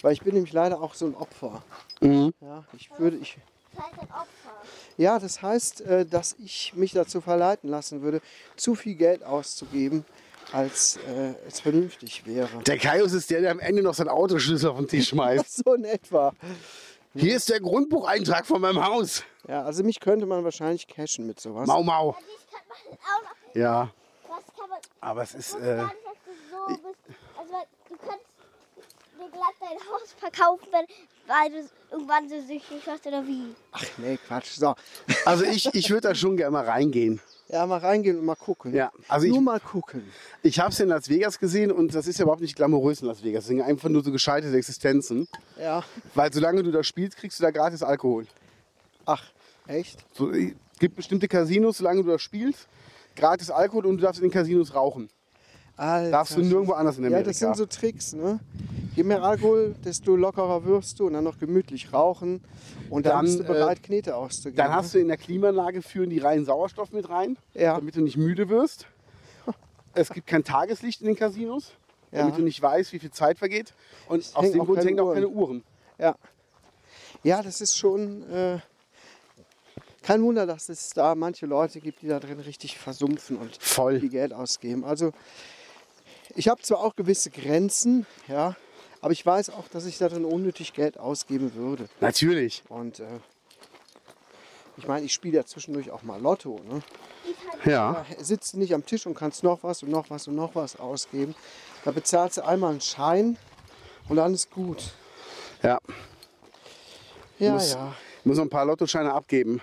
weil 0.03 0.13
ich 0.13 0.23
bin 0.23 0.35
nämlich 0.35 0.53
leider 0.53 0.81
auch 0.81 0.95
so 0.95 1.07
ein 1.07 1.15
Opfer. 1.15 1.63
Ja, 2.01 2.65
ich 2.77 2.91
würde, 2.99 3.17
ich, 3.19 3.37
Das 3.75 3.85
heißt 3.85 3.95
ein 4.01 4.09
Opfer. 4.11 4.63
ja, 4.97 5.19
das 5.19 5.43
heißt, 5.43 5.81
äh, 5.83 6.07
dass 6.07 6.37
ich 6.43 6.73
mich 6.75 6.93
dazu 6.93 7.21
verleiten 7.21 7.69
lassen 7.69 8.01
würde, 8.01 8.23
zu 8.57 8.75
viel 8.75 8.95
Geld 8.95 9.23
auszugeben, 9.25 10.05
als 10.53 10.97
äh, 11.09 11.35
es 11.49 11.61
vernünftig 11.61 12.25
wäre. 12.27 12.63
Der 12.63 12.79
Kaius 12.79 13.13
ist 13.13 13.29
der, 13.31 13.41
der 13.41 13.51
am 13.51 13.59
Ende 13.61 13.83
noch 13.83 13.95
seinen 13.95 14.09
Autoschlüssel 14.09 14.71
auf 14.71 14.79
den 14.79 14.89
Tisch 14.89 15.09
schmeißt. 15.11 15.65
So 15.65 15.75
in 15.75 15.85
etwa. 15.85 16.33
Hier 17.15 17.37
ist 17.37 17.49
der 17.49 17.61
Grundbucheintrag 17.61 18.47
von 18.47 18.61
meinem 18.61 18.85
Haus. 18.85 19.25
Ja, 19.49 19.65
also 19.65 19.83
mich 19.83 19.99
könnte 19.99 20.27
man 20.27 20.45
wahrscheinlich 20.45 20.87
cashen 20.87 21.27
mit 21.27 21.41
sowas. 21.41 21.67
Mau, 21.67 21.83
mau. 21.83 22.17
Ja, 23.55 23.91
aber 25.01 25.23
es 25.23 25.35
ist. 25.35 25.55
Äh, 25.55 25.77
du 25.77 25.83
so 26.51 26.67
bist. 26.67 26.99
Also, 27.39 27.53
du 27.89 27.97
kannst 27.97 28.25
dir 29.19 29.31
glatt 29.31 29.55
dein 29.61 29.79
Haus 29.91 30.15
verkaufen, 30.19 30.69
wenn, 30.71 30.87
weil 31.27 31.51
du 31.51 31.69
irgendwann 31.91 32.29
so 32.29 32.41
süchtig 32.41 32.87
wirst 32.87 33.07
oder 33.07 33.27
wie. 33.27 33.55
Ach 33.73 33.85
nee, 33.99 34.19
Quatsch. 34.27 34.53
So. 34.57 34.75
also 35.25 35.45
ich, 35.45 35.75
ich 35.75 35.91
würde 35.91 36.09
da 36.09 36.15
schon 36.15 36.37
gerne 36.37 36.51
mal 36.51 36.65
reingehen. 36.65 37.21
Ja, 37.53 37.67
mal 37.67 37.79
reingehen 37.79 38.17
und 38.19 38.25
mal 38.25 38.37
gucken. 38.37 38.73
Ja, 38.75 38.93
also 39.09 39.27
Nur 39.27 39.39
ich- 39.39 39.43
mal 39.43 39.59
gucken. 39.61 40.03
Ich 40.43 40.61
habe 40.61 40.71
es 40.71 40.79
in 40.79 40.89
Las 40.89 41.09
Vegas 41.09 41.39
gesehen 41.41 41.73
und 41.73 41.93
das 41.95 42.07
ist 42.07 42.19
ja 42.19 42.23
überhaupt 42.23 42.43
nicht 42.43 42.55
glamourös 42.55 43.01
in 43.03 43.09
Las 43.09 43.25
Vegas. 43.25 43.43
Das 43.45 43.49
sind 43.49 43.61
einfach 43.61 43.89
nur 43.89 44.05
so 44.05 44.13
gescheiterte 44.13 44.57
Existenzen. 44.57 45.27
Ja. 45.59 45.83
Weil 46.15 46.33
solange 46.33 46.63
du 46.63 46.71
da 46.71 46.85
spielst, 46.85 47.17
kriegst 47.17 47.41
du 47.41 47.43
da 47.43 47.51
gratis 47.51 47.83
Alkohol. 47.83 48.27
Ach, 49.05 49.25
echt? 49.67 49.99
So, 50.15 50.31
es 50.31 50.53
gibt 50.79 50.95
bestimmte 50.95 51.27
Casinos, 51.27 51.79
solange 51.79 52.05
du 52.05 52.11
da 52.11 52.19
spielst, 52.21 52.69
gratis 53.17 53.51
Alkohol 53.51 53.87
und 53.87 53.97
du 53.97 54.03
darfst 54.03 54.21
in 54.23 54.29
den 54.29 54.33
Casinos 54.33 54.75
rauchen. 54.75 55.09
Alter. 55.77 56.11
Darfst 56.11 56.37
du 56.37 56.43
nirgendwo 56.43 56.73
anders 56.75 56.99
in 56.99 57.05
Ja, 57.05 57.09
Amerika. 57.09 57.31
das 57.31 57.39
sind 57.39 57.57
so 57.57 57.67
Tricks, 57.67 58.13
ne? 58.13 58.39
Je 59.01 59.05
mehr 59.05 59.23
Alkohol, 59.23 59.75
desto 59.83 60.15
lockerer 60.15 60.67
wirst 60.67 61.01
du 61.01 61.07
und 61.07 61.15
dann 61.15 61.25
noch 61.25 61.39
gemütlich 61.39 61.91
rauchen 61.91 62.45
und 62.91 63.07
dann, 63.07 63.13
Dann, 63.15 63.25
bist 63.25 63.39
du 63.39 63.45
äh, 63.45 63.47
bereit, 63.47 63.83
Knete 63.83 64.15
auszugeben. 64.15 64.57
Dann 64.59 64.75
hast 64.75 64.93
du 64.93 64.99
in 64.99 65.09
der 65.09 65.17
Klimaanlage 65.17 65.81
führen 65.81 66.11
die 66.11 66.19
reinen 66.19 66.45
Sauerstoff 66.45 66.93
mit 66.93 67.09
rein, 67.09 67.39
Ja. 67.55 67.77
damit 67.77 67.97
du 67.97 68.03
nicht 68.03 68.19
müde 68.19 68.51
wirst. 68.51 68.85
Es 69.95 70.11
gibt 70.11 70.27
kein 70.27 70.45
Tageslicht 70.45 71.01
in 71.01 71.07
den 71.07 71.17
Casinos, 71.17 71.73
damit 72.11 72.35
Ja. 72.35 72.37
du 72.41 72.45
nicht 72.45 72.61
weißt, 72.61 72.93
wie 72.93 72.99
viel 72.99 73.11
Zeit 73.11 73.39
vergeht. 73.39 73.73
Und 74.07 74.19
aus 74.35 74.45
hängen 74.45 74.53
dem 74.53 74.67
Grund 74.67 74.85
hängen 74.85 75.01
auch 75.01 75.15
keine 75.15 75.29
Uhren. 75.29 75.63
Ja. 75.97 76.15
Ja, 77.23 77.43
das 77.43 77.63
ist 77.63 77.79
schon 77.79 78.23
äh, 78.31 78.59
kein 80.03 80.23
Wunder, 80.23 80.45
dass 80.45 80.69
es 80.69 80.91
da 80.91 81.15
manche 81.15 81.47
Leute 81.47 81.81
gibt, 81.81 82.03
die 82.03 82.09
da 82.09 82.21
drin 82.21 82.39
richtig 82.41 82.77
versumpfen 82.77 83.39
und 83.39 83.57
Voll. 83.63 83.99
viel 83.99 84.11
Geld 84.11 84.35
ausgeben. 84.35 84.85
Also 84.85 85.13
ich 86.37 86.49
habe 86.49 86.61
zwar 86.61 86.81
auch 86.81 86.95
gewisse 86.97 87.31
Grenzen, 87.31 88.05
ja, 88.29 88.55
aber 89.01 89.13
ich 89.13 89.25
weiß 89.25 89.51
auch, 89.51 89.69
dass 89.69 89.87
ich 89.87 89.99
da 89.99 90.07
unnötig 90.09 90.73
Geld 90.73 90.99
ausgeben 90.99 91.55
würde. 91.55 91.89
Natürlich. 92.01 92.63
Und 92.69 93.01
äh, 93.01 93.07
ich 94.77 94.87
meine, 94.87 95.05
ich 95.07 95.13
spiele 95.13 95.37
ja 95.37 95.45
zwischendurch 95.45 95.91
auch 95.91 96.03
mal 96.03 96.21
Lotto. 96.21 96.61
Ne? 96.69 96.83
Ja. 97.65 98.05
Da 98.19 98.23
sitzt 98.25 98.57
nicht 98.57 98.75
am 98.75 98.85
Tisch 98.85 99.07
und 99.07 99.15
kannst 99.15 99.43
noch 99.43 99.63
was 99.63 99.83
und 99.83 99.91
noch 99.91 100.11
was 100.11 100.29
und 100.29 100.35
noch 100.37 100.55
was 100.55 100.79
ausgeben. 100.79 101.35
Da 101.85 101.91
bezahlst 101.91 102.39
du 102.39 102.47
einmal 102.47 102.71
einen 102.73 102.81
Schein 102.81 103.37
und 104.09 104.17
dann 104.17 104.35
ist 104.35 104.51
gut. 104.51 104.93
Ja. 105.63 105.79
Ja, 107.39 107.53
Muss- 107.53 107.73
ja. 107.73 107.95
Ich 108.21 108.27
muss 108.27 108.37
noch 108.37 108.45
ein 108.45 108.51
paar 108.51 108.67
Lottoscheine 108.67 109.13
abgeben. 109.15 109.63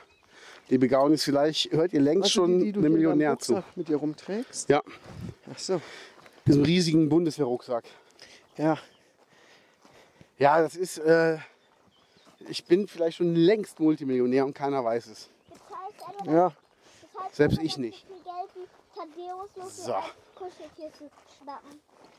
Liebe 0.69 0.87
Gaunis, 0.87 1.23
vielleicht 1.23 1.71
hört 1.71 1.93
ihr 1.93 2.01
längst 2.01 2.25
Weißt 2.25 2.33
schon 2.33 2.59
die, 2.59 2.65
die 2.65 2.71
du 2.73 2.79
eine 2.79 2.89
Millionär 2.89 3.37
zu. 3.39 3.63
Mit 3.75 3.87
dir 3.87 3.97
rumträgst? 3.97 4.67
Ja, 4.69 4.81
Ach 5.51 5.57
so. 5.59 5.79
diesem 6.45 6.63
riesigen 6.63 7.07
Bundeswehrrucksack. 7.07 7.85
Ja. 8.57 8.77
Ja, 10.37 10.61
das 10.61 10.75
ist. 10.75 10.97
Äh, 10.99 11.37
ich 12.49 12.63
bin 12.65 12.87
vielleicht 12.87 13.17
schon 13.17 13.35
längst 13.35 13.79
Multimillionär 13.79 14.45
und 14.45 14.53
keiner 14.53 14.83
weiß 14.83 15.07
es. 15.07 15.29
Das 15.49 15.59
heißt 15.59 16.19
aber, 16.21 16.31
Ja. 16.31 16.53
das 17.13 17.23
heißt 17.23 17.35
Selbst 17.35 17.57
aber, 17.57 17.65
ich 17.65 17.77
nicht. 17.77 18.05
so. 19.67 19.95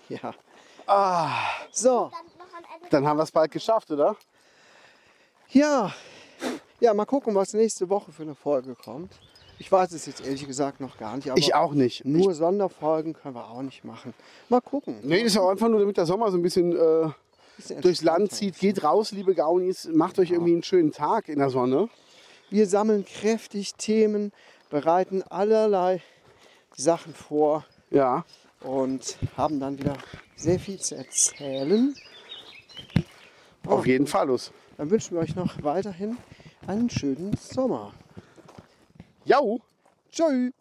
Ja. 0.08 0.32
Ah, 0.86 1.30
So. 1.70 2.10
Dann 2.90 3.06
haben 3.06 3.18
wir 3.18 3.22
es 3.24 3.30
bald 3.32 3.50
geschafft, 3.50 3.90
oder? 3.90 4.16
Ja. 5.50 5.92
Ja, 6.80 6.94
mal 6.94 7.04
gucken, 7.06 7.34
was 7.34 7.52
nächste 7.52 7.88
Woche 7.88 8.12
für 8.12 8.22
eine 8.22 8.34
Folge 8.34 8.74
kommt. 8.74 9.12
Ich 9.58 9.70
weiß 9.70 9.90
es 9.92 10.06
jetzt 10.06 10.24
ehrlich 10.24 10.46
gesagt 10.46 10.80
noch 10.80 10.96
gar 10.98 11.16
nicht. 11.16 11.30
Ich 11.36 11.54
auch 11.54 11.72
nicht. 11.72 12.04
Nur 12.04 12.32
Sonderfolgen 12.32 13.12
können 13.12 13.34
wir 13.34 13.48
auch 13.50 13.62
nicht 13.62 13.84
machen. 13.84 14.14
Mal 14.48 14.60
gucken. 14.60 15.00
Nee, 15.02 15.24
das 15.24 15.32
ist 15.32 15.38
auch 15.38 15.48
einfach 15.50 15.68
nur, 15.68 15.80
damit 15.80 15.96
der 15.96 16.06
Sommer 16.06 16.30
so 16.30 16.36
ein 16.38 16.42
bisschen 16.42 16.72
äh, 16.76 16.76
Bisschen 16.76 17.14
durchs 17.80 18.02
Land 18.02 18.32
zieht. 18.32 18.58
Geht 18.58 18.82
raus, 18.84 19.12
liebe 19.12 19.34
Gaunis. 19.34 19.88
Macht 19.92 20.18
euch 20.18 20.30
irgendwie 20.30 20.52
einen 20.52 20.62
schönen 20.62 20.92
Tag 20.92 21.28
in 21.28 21.38
der 21.38 21.50
Sonne. 21.50 21.88
Wir 22.50 22.66
sammeln 22.66 23.04
kräftig 23.04 23.74
Themen, 23.74 24.32
bereiten 24.70 25.22
allerlei 25.22 26.02
Sachen 26.74 27.14
vor 27.14 27.64
Ja. 27.90 28.24
und 28.60 29.18
haben 29.36 29.60
dann 29.60 29.78
wieder 29.78 29.96
sehr 30.36 30.58
viel 30.58 30.78
zu 30.78 30.96
erzählen. 30.96 31.94
Auf 33.66 33.86
jeden 33.86 34.06
Fall 34.06 34.28
los. 34.28 34.52
Dann 34.76 34.90
wünschen 34.90 35.14
wir 35.16 35.22
euch 35.22 35.34
noch 35.34 35.62
weiterhin 35.62 36.16
einen 36.66 36.88
schönen 36.88 37.36
Sommer. 37.36 37.92
Jau! 39.24 39.60
Tschüss. 40.10 40.52